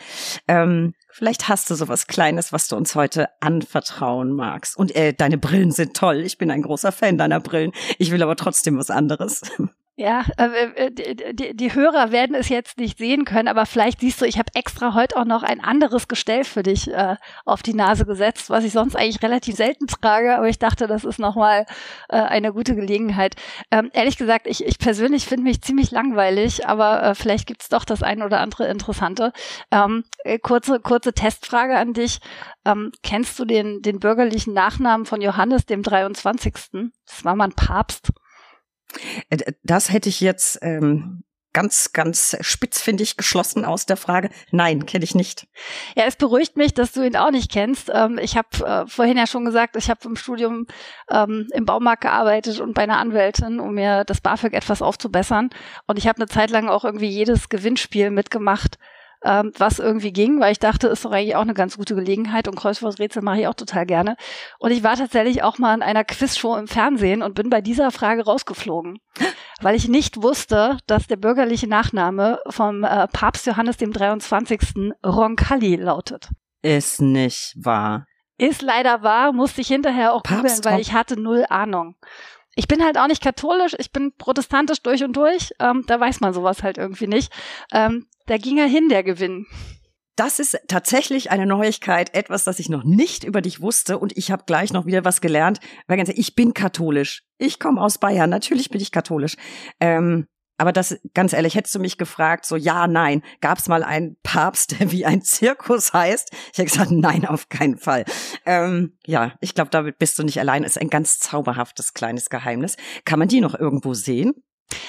Ähm, 0.47 0.93
Vielleicht 1.17 1.47
hast 1.47 1.69
du 1.69 1.75
sowas 1.75 2.08
Kleines, 2.08 2.51
was 2.51 2.67
du 2.67 2.75
uns 2.75 2.93
heute 2.93 3.30
anvertrauen 3.39 4.34
magst. 4.34 4.75
Und 4.75 4.93
äh, 4.97 5.13
deine 5.13 5.38
Brillen 5.38 5.71
sind 5.71 5.95
toll. 5.95 6.19
Ich 6.25 6.38
bin 6.38 6.51
ein 6.51 6.62
großer 6.62 6.91
Fan 6.91 7.17
deiner 7.17 7.39
Brillen. 7.39 7.71
Ich 7.97 8.12
will 8.12 8.21
aber 8.21 8.36
trotzdem 8.36 8.78
was 8.78 8.89
anderes. 8.89 9.41
Ja, 9.97 10.25
äh, 10.36 10.91
die, 10.91 11.15
die, 11.34 11.55
die 11.55 11.73
Hörer 11.73 12.12
werden 12.12 12.36
es 12.36 12.49
jetzt 12.49 12.77
nicht 12.77 12.97
sehen 12.97 13.23
können, 13.23 13.47
aber 13.47 13.65
vielleicht 13.65 14.01
siehst 14.01 14.19
du, 14.19 14.25
ich 14.25 14.38
habe 14.38 14.51
extra 14.53 14.93
heute 14.93 15.15
auch 15.15 15.23
noch 15.23 15.41
ein 15.41 15.62
anderes 15.62 16.10
Gestell 16.10 16.43
für 16.43 16.63
dich 16.63 16.91
äh, 16.91 17.15
auf 17.45 17.63
die 17.63 17.73
Nase 17.73 18.05
gesetzt, 18.05 18.49
was 18.49 18.65
ich 18.65 18.73
sonst 18.73 18.97
eigentlich 18.97 19.23
relativ 19.23 19.55
selten 19.55 19.88
trage, 19.88 20.36
aber 20.36 20.49
ich 20.49 20.60
dachte, 20.60 20.88
das 20.88 21.05
ist 21.05 21.17
nochmal 21.17 21.65
äh, 22.10 22.17
eine 22.17 22.51
gute 22.51 22.75
Gelegenheit. 22.75 23.38
Ähm, 23.71 23.89
ehrlich 23.93 24.17
gesagt, 24.17 24.47
ich, 24.47 24.65
ich 24.65 24.79
persönlich 24.79 25.27
finde 25.27 25.45
mich 25.45 25.62
ziemlich 25.62 25.91
langweilig, 25.91 26.67
aber 26.67 27.01
äh, 27.01 27.15
vielleicht 27.15 27.47
gibt's 27.47 27.69
doch 27.69 27.86
das 27.86 28.03
ein 28.03 28.21
oder 28.21 28.41
andere 28.41 28.67
Interessante. 28.67 29.31
Ähm, 29.71 30.03
äh, 30.25 30.39
kurze, 30.39 30.81
kurze 30.81 31.13
Testfrage 31.13 31.77
an 31.77 31.93
dich. 31.93 32.19
Ähm, 32.65 32.91
kennst 33.01 33.39
du 33.39 33.45
den, 33.45 33.81
den 33.81 34.01
bürgerlichen 34.01 34.53
Nachnamen 34.53 35.05
von 35.05 35.21
Johannes 35.21 35.65
dem 35.65 35.84
23.? 35.84 36.53
Das 37.05 37.23
war 37.23 37.38
mal 37.38 37.45
ein 37.45 37.53
Papst. 37.53 38.12
Äh, 39.30 39.54
das 39.63 39.91
hätte 39.91 40.10
ich 40.10 40.21
jetzt 40.21 40.60
ähm, 40.62 41.24
ganz, 41.56 41.93
ganz 41.93 42.36
spitzfindig 42.41 43.15
geschlossen 43.15 43.63
aus 43.63 43.86
der 43.86 43.95
Frage. 43.95 44.30
Nein, 44.52 44.86
kenne 44.86 45.06
ich 45.06 45.15
nicht. 45.15 45.48
Ja, 45.95 46.04
es 46.04 46.17
beruhigt 46.17 46.58
mich, 46.58 46.74
dass 46.74 46.91
du 46.91 47.02
ihn 47.02 47.15
auch 47.15 47.32
nicht 47.32 47.50
kennst. 47.50 47.89
Ähm, 47.93 48.19
ich 48.21 48.36
habe 48.36 48.50
äh, 48.65 48.86
vorhin 48.88 49.17
ja 49.17 49.26
schon 49.26 49.45
gesagt, 49.45 49.78
ich 49.78 49.89
habe 49.89 50.02
im 50.04 50.17
Studium 50.17 50.67
ähm, 51.10 51.48
im 51.54 51.65
Baumarkt 51.65 52.02
gearbeitet 52.02 52.60
und 52.60 52.74
bei 52.74 52.84
einer 52.84 52.98
Anwältin, 52.98 53.62
um 53.62 53.74
mir 53.74 54.04
das 54.04 54.19
BAföG 54.19 54.54
etwas 54.54 54.82
aufzubessern. 54.82 55.50
Und 55.88 55.98
ich 55.98 56.08
habe 56.08 56.17
eine 56.17 56.28
Zeit 56.28 56.50
lang 56.50 56.67
auch 56.67 56.84
irgendwie 56.84 57.08
jedes 57.08 57.48
Gewinnspiel 57.48 58.12
mitgemacht, 58.12 58.78
ähm, 59.26 59.52
was 59.58 59.80
irgendwie 59.80 60.14
ging, 60.14 60.40
weil 60.40 60.52
ich 60.52 60.60
dachte, 60.60 60.88
ist 60.88 61.04
doch 61.04 61.12
eigentlich 61.12 61.36
auch 61.36 61.42
eine 61.42 61.54
ganz 61.54 61.78
gute 61.78 61.96
Gelegenheit 61.96 62.48
und 62.48 62.56
Kreuzworträtsel 62.56 63.22
mache 63.22 63.42
ich 63.42 63.48
auch 63.48 63.54
total 63.54 63.86
gerne. 63.86 64.16
Und 64.60 64.72
ich 64.72 64.84
war 64.84 64.96
tatsächlich 64.96 65.44
auch 65.44 65.58
mal 65.58 65.74
in 65.74 65.82
einer 65.82 66.04
Quizshow 66.04 66.56
im 66.56 66.68
Fernsehen 66.68 67.22
und 67.22 67.36
bin 67.36 67.50
bei 67.50 67.62
dieser 67.62 67.92
Frage 67.92 68.26
rausgeflogen, 68.26 69.00
weil 69.62 69.76
ich 69.76 69.88
nicht 69.88 70.22
wusste, 70.22 70.78
dass 70.88 71.08
der 71.08 71.18
bürgerliche 71.18 71.68
Nachname 71.68 72.40
vom 72.50 72.84
äh, 72.84 73.08
Papst 73.08 73.46
Johannes 73.46 73.78
dem 73.78 73.92
23. 73.92 74.94
Roncalli 75.06 75.76
lautet. 75.76 76.30
Ist 76.62 77.02
nicht 77.02 77.54
wahr. 77.58 78.06
Ist 78.38 78.62
leider 78.62 79.02
wahr, 79.02 79.32
musste 79.32 79.62
ich 79.62 79.68
hinterher 79.68 80.14
auch 80.14 80.24
googeln, 80.24 80.60
weil 80.64 80.82
ich 80.82 80.94
hatte 80.94 81.20
null 81.20 81.46
Ahnung 81.50 81.96
ich 82.56 82.68
bin 82.68 82.84
halt 82.84 82.98
auch 82.98 83.08
nicht 83.08 83.22
katholisch, 83.22 83.76
ich 83.78 83.91
bin 83.91 84.13
protestantisch 84.18 84.82
durch 84.82 85.04
und 85.04 85.15
durch. 85.15 85.52
Ähm, 85.60 85.84
da 85.88 86.00
weiß 86.00 86.22
man 86.22 86.34
sowas 86.34 86.63
halt 86.63 86.78
irgendwie 86.78 87.08
nicht. 87.08 87.32
Ähm, 87.72 88.08
da 88.28 88.38
ging 88.38 88.58
er 88.58 88.68
hin, 88.68 88.89
der 88.89 89.04
Gewinn. 89.04 89.46
Das 90.15 90.39
ist 90.39 90.58
tatsächlich 90.70 91.30
eine 91.30 91.46
Neuigkeit, 91.46 92.15
etwas, 92.15 92.46
das 92.46 92.60
ich 92.60 92.70
noch 92.70 92.86
nicht 92.86 93.26
über 93.26 93.41
dich 93.41 93.60
wusste 93.60 94.00
und 94.00 94.18
ich 94.18 94.32
habe 94.32 94.44
gleich 94.46 94.72
noch 94.72 94.86
wieder 94.86 95.04
was 95.04 95.20
gelernt. 95.20 95.60
Weil 95.88 95.98
ganz 95.98 96.10
ich 96.10 96.36
bin 96.36 96.54
katholisch. 96.54 97.24
Ich 97.38 97.60
komme 97.60 97.82
aus 97.82 97.98
Bayern, 97.98 98.30
natürlich 98.30 98.70
bin 98.70 98.80
ich 98.80 98.91
katholisch. 98.91 99.36
Ähm, 99.82 100.28
aber 100.58 100.72
das, 100.72 100.98
ganz 101.13 101.34
ehrlich, 101.34 101.56
hättest 101.56 101.76
du 101.76 101.80
mich 101.80 101.98
gefragt, 101.98 102.46
so 102.46 102.56
ja, 102.56 102.88
nein, 102.88 103.22
gab 103.41 103.58
es 103.58 103.68
mal 103.68 103.84
einen 103.84 104.18
Papst, 104.24 104.80
der 104.80 104.91
wie 104.91 105.06
ein 105.06 105.22
Zirkus 105.22 105.94
heißt? 105.94 106.30
Ich 106.54 106.58
hätte 106.58 106.72
gesagt, 106.72 106.91
nein, 106.91 107.26
auf 107.26 107.50
keinen 107.50 107.78
Fall. 107.78 108.06
Ähm, 108.46 108.98
ja, 109.06 109.34
ich 109.41 109.54
glaube, 109.54 109.70
damit 109.70 109.98
bist 109.98 110.18
du 110.18 110.24
nicht 110.24 110.39
allein. 110.39 110.63
Ist 110.63 110.80
ein 110.80 110.89
ganz 110.89 111.20
zauberhaftes 111.20 111.94
kleines 111.94 112.30
Geheimnis. 112.30 112.78
Kann 113.04 113.20
man 113.20 113.28
die 113.28 113.41
noch 113.41 113.56
irgendwo 113.56 113.94
sehen? 113.94 114.34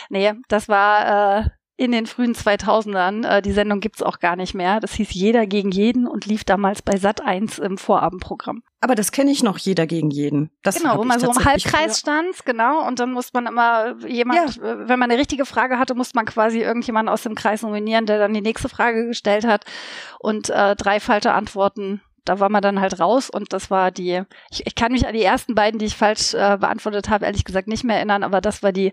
Nee, 0.09 0.33
das 0.49 0.69
war 0.69 1.41
äh, 1.41 1.49
in 1.77 1.93
den 1.93 2.07
frühen 2.07 2.35
2000ern. 2.35 3.27
Äh, 3.27 3.43
die 3.43 3.53
Sendung 3.53 3.81
gibt's 3.81 4.03
auch 4.03 4.19
gar 4.19 4.37
nicht 4.37 4.55
mehr. 4.55 4.81
Das 4.81 4.93
hieß 4.95 5.13
Jeder 5.13 5.47
gegen 5.47 5.71
jeden 5.71 6.07
und 6.07 6.27
lief 6.27 6.45
damals 6.45 6.83
bei 6.83 6.97
Sat 6.97 7.21
1 7.21 7.59
im 7.59 7.79
Vorabendprogramm. 7.79 8.63
Aber 8.81 8.95
das 8.95 9.13
kenne 9.13 9.31
ich 9.31 9.43
noch, 9.43 9.59
Jeder 9.59 9.87
gegen 9.87 10.11
jeden. 10.11 10.51
Das 10.63 10.77
genau, 10.77 10.99
wo 10.99 11.05
man 11.05 11.21
so 11.21 11.31
im 11.31 11.45
Halbkreis 11.45 11.99
stand, 11.99 12.45
genau, 12.45 12.87
und 12.87 12.99
dann 12.99 13.13
muss 13.13 13.33
man 13.33 13.47
immer 13.47 13.97
jemand, 14.07 14.57
ja. 14.57 14.63
Äh, 14.63 14.89
wenn 14.89 14.99
man 14.99 15.11
eine 15.11 15.21
richtige 15.21 15.45
Frage 15.45 15.79
hatte, 15.79 15.95
musste 15.95 16.17
man 16.17 16.25
quasi 16.25 16.61
irgendjemanden 16.61 17.13
aus 17.13 17.23
dem 17.23 17.35
Kreis 17.35 17.63
nominieren, 17.63 18.07
der 18.07 18.19
dann 18.19 18.33
die 18.33 18.41
nächste 18.41 18.69
Frage 18.69 19.07
gestellt 19.07 19.47
hat 19.47 19.65
und 20.19 20.51
äh, 20.51 20.77
drei 20.77 21.01
falsche 21.01 21.33
Antworten 21.33 22.01
da 22.29 22.41
war 22.41 22.51
man 22.51 22.63
dann 22.63 22.81
halt 22.81 23.01
raus 23.01 23.31
und 23.31 23.53
das 23.53 23.71
war 23.71 23.91
die, 23.91 24.23
ich, 24.51 24.67
ich 24.67 24.75
kann 24.75 24.93
mich 24.93 25.07
an 25.07 25.15
die 25.15 25.23
ersten 25.23 25.55
beiden, 25.55 25.79
die 25.79 25.87
ich 25.87 25.97
falsch 25.97 26.35
äh, 26.35 26.59
beantwortet 26.59 27.09
habe, 27.09 27.25
ehrlich 27.25 27.45
gesagt 27.45 27.69
nicht 27.69 27.85
mehr 27.85 27.97
erinnern, 27.97 28.23
aber 28.23 28.41
das 28.41 28.63
war 28.63 28.73
die 28.73 28.93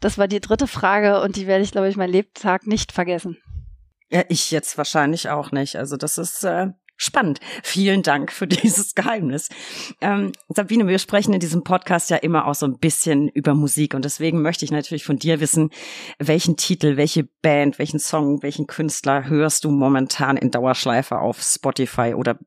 das 0.00 0.18
war 0.18 0.28
die 0.28 0.40
dritte 0.40 0.66
Frage 0.66 1.20
und 1.22 1.36
die 1.36 1.46
werde 1.46 1.64
ich, 1.64 1.72
glaube 1.72 1.88
ich, 1.88 1.96
mein 1.96 2.10
Lebtag 2.10 2.66
nicht 2.66 2.92
vergessen. 2.92 3.38
Ja, 4.10 4.22
ich 4.28 4.50
jetzt 4.50 4.78
wahrscheinlich 4.78 5.30
auch 5.30 5.50
nicht. 5.50 5.76
Also 5.76 5.96
das 5.96 6.18
ist 6.18 6.44
äh, 6.44 6.68
spannend. 6.96 7.40
Vielen 7.62 8.02
Dank 8.02 8.30
für 8.30 8.46
dieses 8.46 8.94
Geheimnis. 8.94 9.48
Ähm, 10.00 10.32
Sabine, 10.48 10.86
wir 10.86 10.98
sprechen 10.98 11.34
in 11.34 11.40
diesem 11.40 11.64
Podcast 11.64 12.10
ja 12.10 12.16
immer 12.18 12.46
auch 12.46 12.54
so 12.54 12.66
ein 12.66 12.78
bisschen 12.78 13.28
über 13.28 13.54
Musik 13.54 13.94
und 13.94 14.04
deswegen 14.04 14.42
möchte 14.42 14.64
ich 14.64 14.70
natürlich 14.70 15.04
von 15.04 15.18
dir 15.18 15.40
wissen, 15.40 15.70
welchen 16.18 16.56
Titel, 16.56 16.96
welche 16.96 17.24
Band, 17.42 17.78
welchen 17.78 17.98
Song, 17.98 18.42
welchen 18.42 18.66
Künstler 18.66 19.28
hörst 19.28 19.64
du 19.64 19.70
momentan 19.70 20.36
in 20.36 20.50
Dauerschleife 20.50 21.18
auf 21.18 21.42
Spotify 21.42 22.14
oder 22.14 22.38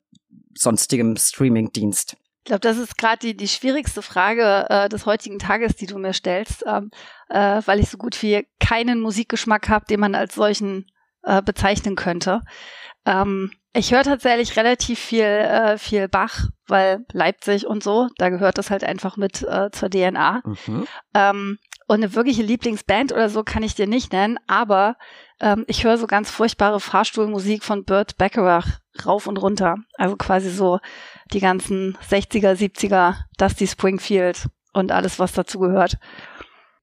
sonstigem 0.59 1.15
Streamingdienst? 1.15 2.15
glaube, 2.49 2.61
das 2.61 2.77
ist 2.77 2.97
gerade 2.97 3.19
die, 3.19 3.37
die 3.37 3.47
schwierigste 3.47 4.01
Frage 4.01 4.65
äh, 4.69 4.89
des 4.89 5.05
heutigen 5.05 5.39
Tages, 5.39 5.75
die 5.75 5.85
du 5.85 5.97
mir 5.97 6.13
stellst, 6.13 6.65
ähm, 6.67 6.91
äh, 7.29 7.61
weil 7.65 7.79
ich 7.79 7.89
so 7.89 7.97
gut 7.97 8.21
wie 8.21 8.45
keinen 8.59 8.99
Musikgeschmack 8.99 9.69
habe, 9.69 9.85
den 9.85 9.99
man 10.01 10.15
als 10.15 10.35
solchen 10.35 10.91
äh, 11.23 11.41
bezeichnen 11.41 11.95
könnte. 11.95 12.41
Ähm, 13.05 13.51
ich 13.73 13.93
höre 13.93 14.03
tatsächlich 14.03 14.57
relativ 14.57 14.99
viel, 14.99 15.23
äh, 15.23 15.77
viel 15.77 16.07
Bach, 16.07 16.47
weil 16.67 17.05
Leipzig 17.13 17.67
und 17.67 17.83
so, 17.83 18.09
da 18.17 18.29
gehört 18.29 18.57
das 18.57 18.71
halt 18.71 18.83
einfach 18.83 19.15
mit 19.15 19.43
äh, 19.43 19.69
zur 19.71 19.89
DNA. 19.89 20.41
Mhm. 20.43 20.87
Ähm, 21.13 21.59
und 21.87 21.97
eine 21.97 22.13
wirkliche 22.15 22.43
Lieblingsband 22.43 23.11
oder 23.11 23.29
so 23.29 23.43
kann 23.43 23.63
ich 23.63 23.75
dir 23.75 23.87
nicht 23.87 24.11
nennen, 24.11 24.37
aber 24.47 24.95
ähm, 25.39 25.65
ich 25.67 25.83
höre 25.83 25.97
so 25.97 26.07
ganz 26.07 26.29
furchtbare 26.31 26.79
Fahrstuhlmusik 26.79 27.63
von 27.63 27.83
Burt 27.83 28.17
Bacharach 28.17 28.79
rauf 29.05 29.27
und 29.27 29.37
runter. 29.37 29.77
Also 29.95 30.15
quasi 30.15 30.49
so 30.49 30.79
die 31.31 31.39
ganzen 31.39 31.97
60er, 32.09 32.53
70er, 32.53 33.15
Dusty 33.37 33.67
Springfield 33.67 34.47
und 34.73 34.91
alles, 34.91 35.19
was 35.19 35.33
dazu 35.33 35.59
gehört. 35.59 35.97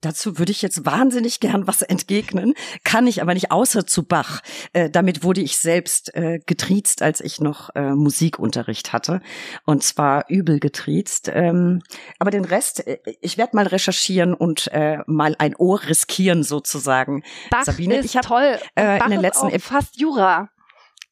Dazu 0.01 0.39
würde 0.39 0.53
ich 0.53 0.63
jetzt 0.63 0.85
wahnsinnig 0.85 1.41
gern 1.41 1.67
was 1.67 1.83
entgegnen, 1.83 2.55
kann 2.85 3.07
ich 3.07 3.23
aber 3.23 3.35
nicht, 3.35 3.51
außer 3.51 3.87
zu 3.87 4.03
Bach. 4.03 4.41
Äh, 4.73 4.91
damit 4.91 5.23
wurde 5.23 5.41
ich 5.41 5.57
selbst 5.57 6.15
äh, 6.15 6.39
getriezt, 6.45 7.03
als 7.03 7.21
ich 7.21 7.41
noch 7.41 7.75
äh, 7.75 7.95
Musikunterricht 7.95 8.93
hatte. 8.93 9.21
Und 9.65 9.83
zwar 9.83 10.29
übel 10.29 10.61
getriezt. 10.61 11.31
Ähm, 11.33 11.83
aber 12.19 12.31
den 12.31 12.45
Rest, 12.45 12.87
äh, 12.87 12.99
ich 13.21 13.39
werde 13.39 13.57
mal 13.57 13.67
recherchieren 13.67 14.35
und 14.35 14.69
äh, 14.73 14.99
mal 15.07 15.35
ein 15.39 15.57
Ohr 15.57 15.83
riskieren 15.83 16.43
sozusagen. 16.43 17.23
Bach 17.51 17.65
Sabine, 17.65 17.97
ist 17.97 18.07
ich 18.07 18.17
hab, 18.17 18.27
toll. 18.27 18.59
Äh, 18.75 18.99
Bach 18.99 19.07
in 19.07 19.13
den 19.13 19.21
letzten 19.21 19.49
ist 19.49 19.65
fast 19.65 19.99
Jura 19.99 20.51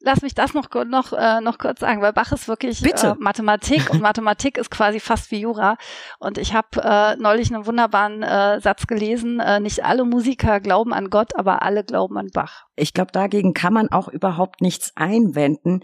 lass 0.04 0.22
mich 0.22 0.34
das 0.34 0.54
noch, 0.54 0.68
noch, 0.86 1.12
äh, 1.12 1.40
noch 1.40 1.58
kurz 1.58 1.80
sagen, 1.80 2.02
weil 2.02 2.12
Bach 2.12 2.30
ist 2.32 2.46
wirklich 2.46 2.84
äh, 2.84 3.14
Mathematik 3.18 3.90
und 3.90 4.00
Mathematik 4.02 4.58
ist 4.58 4.70
quasi 4.70 5.00
fast 5.00 5.30
wie 5.30 5.40
Jura. 5.40 5.76
Und 6.18 6.38
ich 6.38 6.54
habe 6.54 6.82
äh, 6.82 7.16
neulich 7.16 7.52
einen 7.52 7.66
wunderbaren 7.66 8.22
äh, 8.22 8.60
Satz 8.60 8.86
gelesen, 8.86 9.40
äh, 9.40 9.60
nicht 9.60 9.84
alle 9.84 10.04
Musiker 10.04 10.60
glauben 10.60 10.92
an 10.92 11.10
Gott, 11.10 11.34
aber 11.36 11.62
alle 11.62 11.84
glauben 11.84 12.18
an 12.18 12.28
Bach. 12.32 12.66
Ich 12.76 12.92
glaube, 12.92 13.12
dagegen 13.12 13.54
kann 13.54 13.72
man 13.72 13.90
auch 13.90 14.08
überhaupt 14.08 14.60
nichts 14.60 14.92
einwenden. 14.94 15.80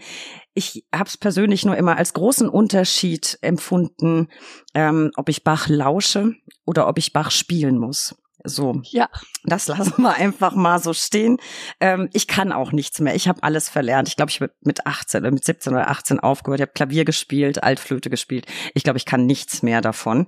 Ich 0.53 0.85
habe 0.93 1.07
es 1.07 1.17
persönlich 1.17 1.65
nur 1.65 1.77
immer 1.77 1.97
als 1.97 2.13
großen 2.13 2.47
Unterschied 2.49 3.37
empfunden, 3.41 4.27
ähm, 4.73 5.11
ob 5.15 5.29
ich 5.29 5.43
Bach 5.43 5.67
lausche 5.67 6.35
oder 6.65 6.87
ob 6.87 6.97
ich 6.97 7.13
Bach 7.13 7.31
spielen 7.31 7.77
muss. 7.77 8.15
So. 8.43 8.81
Ja. 8.83 9.09
Das 9.43 9.67
lassen 9.67 10.01
wir 10.01 10.15
einfach 10.15 10.53
mal 10.53 10.79
so 10.79 10.93
stehen. 10.93 11.37
Ähm, 11.79 12.09
ich 12.13 12.27
kann 12.27 12.51
auch 12.51 12.71
nichts 12.71 12.99
mehr. 12.99 13.15
Ich 13.15 13.27
habe 13.27 13.43
alles 13.43 13.69
verlernt. 13.69 14.07
Ich 14.07 14.15
glaube, 14.15 14.31
ich 14.31 14.41
habe 14.41 14.53
mit 14.61 14.85
18 14.85 15.21
oder 15.21 15.31
mit 15.31 15.43
17 15.43 15.73
oder 15.73 15.89
18 15.89 16.19
aufgehört. 16.19 16.59
Ich 16.59 16.63
habe 16.63 16.73
Klavier 16.73 17.05
gespielt, 17.05 17.63
Altflöte 17.63 18.09
gespielt. 18.09 18.45
Ich 18.73 18.83
glaube, 18.83 18.97
ich 18.97 19.05
kann 19.05 19.25
nichts 19.25 19.63
mehr 19.63 19.81
davon. 19.81 20.27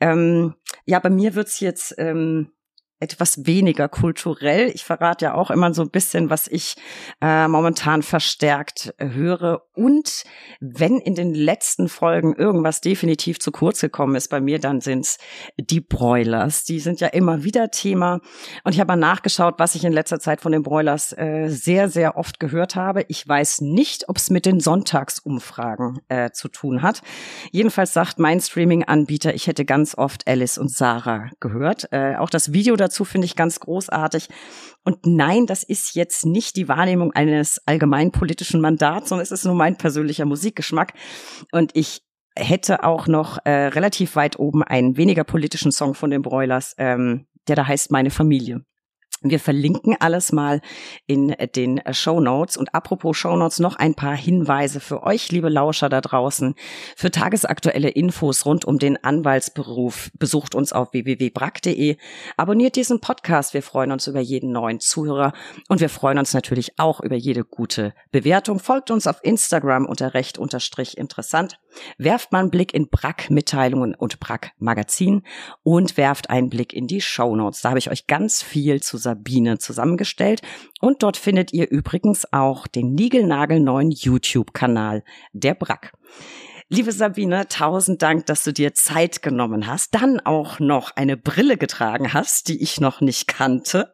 Ähm, 0.00 0.54
ja, 0.86 0.98
bei 0.98 1.10
mir 1.10 1.34
wird's 1.34 1.60
jetzt 1.60 1.94
ähm, 1.98 2.50
etwas 3.04 3.46
weniger 3.46 3.88
kulturell. 3.88 4.70
Ich 4.74 4.84
verrate 4.84 5.26
ja 5.26 5.34
auch 5.34 5.50
immer 5.50 5.72
so 5.74 5.82
ein 5.82 5.90
bisschen, 5.90 6.30
was 6.30 6.48
ich 6.48 6.76
äh, 7.20 7.48
momentan 7.48 8.02
verstärkt 8.02 8.94
höre. 8.98 9.62
Und 9.74 10.24
wenn 10.60 10.98
in 10.98 11.14
den 11.14 11.34
letzten 11.34 11.88
Folgen 11.88 12.34
irgendwas 12.34 12.80
definitiv 12.80 13.38
zu 13.38 13.52
kurz 13.52 13.80
gekommen 13.80 14.14
ist 14.14 14.28
bei 14.28 14.40
mir, 14.40 14.58
dann 14.58 14.80
sind's 14.80 15.18
die 15.58 15.80
Broilers. 15.80 16.64
Die 16.64 16.80
sind 16.80 17.00
ja 17.00 17.08
immer 17.08 17.44
wieder 17.44 17.70
Thema. 17.70 18.20
Und 18.62 18.72
ich 18.72 18.80
habe 18.80 18.88
mal 18.88 18.96
nachgeschaut, 18.96 19.56
was 19.58 19.74
ich 19.74 19.84
in 19.84 19.92
letzter 19.92 20.20
Zeit 20.20 20.40
von 20.40 20.52
den 20.52 20.62
Broilers 20.62 21.12
äh, 21.12 21.48
sehr, 21.48 21.88
sehr 21.88 22.16
oft 22.16 22.40
gehört 22.40 22.76
habe. 22.76 23.04
Ich 23.08 23.26
weiß 23.26 23.60
nicht, 23.60 24.08
ob 24.08 24.16
es 24.16 24.30
mit 24.30 24.46
den 24.46 24.60
Sonntagsumfragen 24.60 26.00
äh, 26.08 26.30
zu 26.30 26.48
tun 26.48 26.82
hat. 26.82 27.02
Jedenfalls 27.50 27.92
sagt 27.92 28.18
mein 28.18 28.40
Streaming-Anbieter, 28.40 29.34
ich 29.34 29.46
hätte 29.46 29.64
ganz 29.64 29.96
oft 29.96 30.26
Alice 30.26 30.56
und 30.56 30.70
Sarah 30.70 31.30
gehört. 31.40 31.88
Äh, 31.90 32.16
auch 32.16 32.30
das 32.30 32.52
Video 32.52 32.76
dazu 32.76 32.93
dazu 32.94 33.04
finde 33.04 33.24
ich 33.24 33.34
ganz 33.34 33.58
großartig. 33.58 34.28
Und 34.84 34.98
nein, 35.04 35.46
das 35.46 35.64
ist 35.64 35.96
jetzt 35.96 36.24
nicht 36.24 36.56
die 36.56 36.68
Wahrnehmung 36.68 37.12
eines 37.12 37.60
allgemeinpolitischen 37.66 38.60
Mandats, 38.60 39.08
sondern 39.08 39.24
es 39.24 39.32
ist 39.32 39.44
nur 39.44 39.54
mein 39.54 39.76
persönlicher 39.76 40.24
Musikgeschmack. 40.24 40.92
Und 41.50 41.72
ich 41.74 42.02
hätte 42.36 42.84
auch 42.84 43.08
noch 43.08 43.38
äh, 43.44 43.50
relativ 43.50 44.14
weit 44.14 44.38
oben 44.38 44.62
einen 44.62 44.96
weniger 44.96 45.24
politischen 45.24 45.72
Song 45.72 45.94
von 45.94 46.10
den 46.10 46.22
Broilers, 46.22 46.74
ähm, 46.78 47.26
der 47.48 47.56
da 47.56 47.66
heißt 47.66 47.90
Meine 47.90 48.10
Familie. 48.10 48.64
Wir 49.30 49.40
verlinken 49.40 49.96
alles 49.98 50.32
mal 50.32 50.60
in 51.06 51.34
den 51.56 51.80
Show 51.92 52.20
Notes. 52.20 52.56
Und 52.58 52.74
apropos 52.74 53.16
Show 53.16 53.36
Notes, 53.36 53.58
noch 53.58 53.76
ein 53.76 53.94
paar 53.94 54.16
Hinweise 54.16 54.80
für 54.80 55.02
euch, 55.02 55.32
liebe 55.32 55.48
Lauscher 55.48 55.88
da 55.88 56.02
draußen. 56.02 56.54
Für 56.94 57.10
tagesaktuelle 57.10 57.88
Infos 57.88 58.44
rund 58.44 58.66
um 58.66 58.78
den 58.78 59.02
Anwaltsberuf 59.02 60.10
besucht 60.18 60.54
uns 60.54 60.72
auf 60.74 60.92
www.brack.de. 60.92 61.96
Abonniert 62.36 62.76
diesen 62.76 63.00
Podcast. 63.00 63.54
Wir 63.54 63.62
freuen 63.62 63.92
uns 63.92 64.06
über 64.06 64.20
jeden 64.20 64.52
neuen 64.52 64.78
Zuhörer. 64.78 65.32
Und 65.68 65.80
wir 65.80 65.88
freuen 65.88 66.18
uns 66.18 66.34
natürlich 66.34 66.78
auch 66.78 67.00
über 67.00 67.16
jede 67.16 67.44
gute 67.44 67.94
Bewertung. 68.10 68.58
Folgt 68.58 68.90
uns 68.90 69.06
auf 69.06 69.20
Instagram 69.22 69.86
unter 69.86 70.12
recht 70.12 70.38
unterstrich 70.38 70.98
interessant. 70.98 71.58
Werft 71.98 72.32
mal 72.32 72.40
einen 72.40 72.50
Blick 72.50 72.74
in 72.74 72.88
Brack-Mitteilungen 72.88 73.94
und 73.94 74.20
Brack-Magazin 74.20 75.22
und 75.62 75.96
werft 75.96 76.30
einen 76.30 76.50
Blick 76.50 76.72
in 76.72 76.86
die 76.86 77.00
Show 77.00 77.36
Notes. 77.36 77.60
Da 77.60 77.70
habe 77.70 77.78
ich 77.78 77.90
euch 77.90 78.06
ganz 78.06 78.42
viel 78.42 78.82
zusammen 78.82 79.14
Sabine 79.14 79.58
zusammengestellt. 79.58 80.42
Und 80.80 81.02
dort 81.02 81.16
findet 81.16 81.52
ihr 81.52 81.70
übrigens 81.70 82.30
auch 82.32 82.66
den 82.66 82.94
niegelnagelneuen 82.94 83.90
YouTube-Kanal 83.90 85.04
der 85.32 85.54
Brack. 85.54 85.92
Liebe 86.70 86.92
Sabine, 86.92 87.46
tausend 87.48 88.00
Dank, 88.00 88.24
dass 88.24 88.42
du 88.42 88.50
dir 88.50 88.72
Zeit 88.72 89.20
genommen 89.20 89.66
hast, 89.66 89.94
dann 89.94 90.18
auch 90.20 90.60
noch 90.60 90.96
eine 90.96 91.18
Brille 91.18 91.58
getragen 91.58 92.14
hast, 92.14 92.48
die 92.48 92.62
ich 92.62 92.80
noch 92.80 93.02
nicht 93.02 93.26
kannte. 93.26 93.92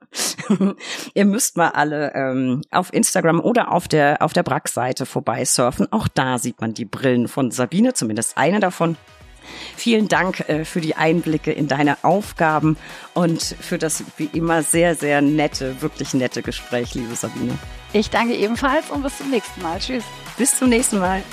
Ihr 1.14 1.24
müsst 1.24 1.56
mal 1.56 1.70
alle 1.70 2.14
ähm, 2.14 2.62
auf 2.70 2.92
Instagram 2.92 3.40
oder 3.40 3.72
auf 3.72 3.88
der 3.88 4.22
auf 4.22 4.33
der 4.33 4.44
Brack-Seite 4.44 5.04
vorbeisurfen. 5.04 5.92
Auch 5.92 6.06
da 6.06 6.38
sieht 6.38 6.61
man 6.61 6.72
die 6.72 6.85
Brillen 6.85 7.26
von 7.26 7.50
Sabine, 7.50 7.92
zumindest 7.94 8.38
eine 8.38 8.61
davon. 8.61 8.96
Vielen 9.76 10.06
Dank 10.06 10.48
äh, 10.48 10.64
für 10.64 10.80
die 10.80 10.94
Einblicke 10.94 11.50
in 11.50 11.66
deine 11.66 12.04
Aufgaben 12.04 12.76
und 13.14 13.42
für 13.42 13.78
das 13.78 14.04
wie 14.16 14.30
immer 14.33 14.62
sehr, 14.62 14.94
sehr 14.94 15.22
nette, 15.22 15.83
wirklich 15.83 16.14
nette 16.14 16.42
Gespräch, 16.42 16.94
liebe 16.94 17.16
Sabine. 17.16 17.59
Ich 17.92 18.11
danke 18.11 18.37
ebenfalls 18.37 18.90
und 18.90 19.02
bis 19.02 19.18
zum 19.18 19.30
nächsten 19.30 19.61
Mal. 19.61 19.80
Tschüss. 19.80 20.04
Bis 20.38 20.56
zum 20.56 20.68
nächsten 20.68 21.00
Mal. 21.00 21.24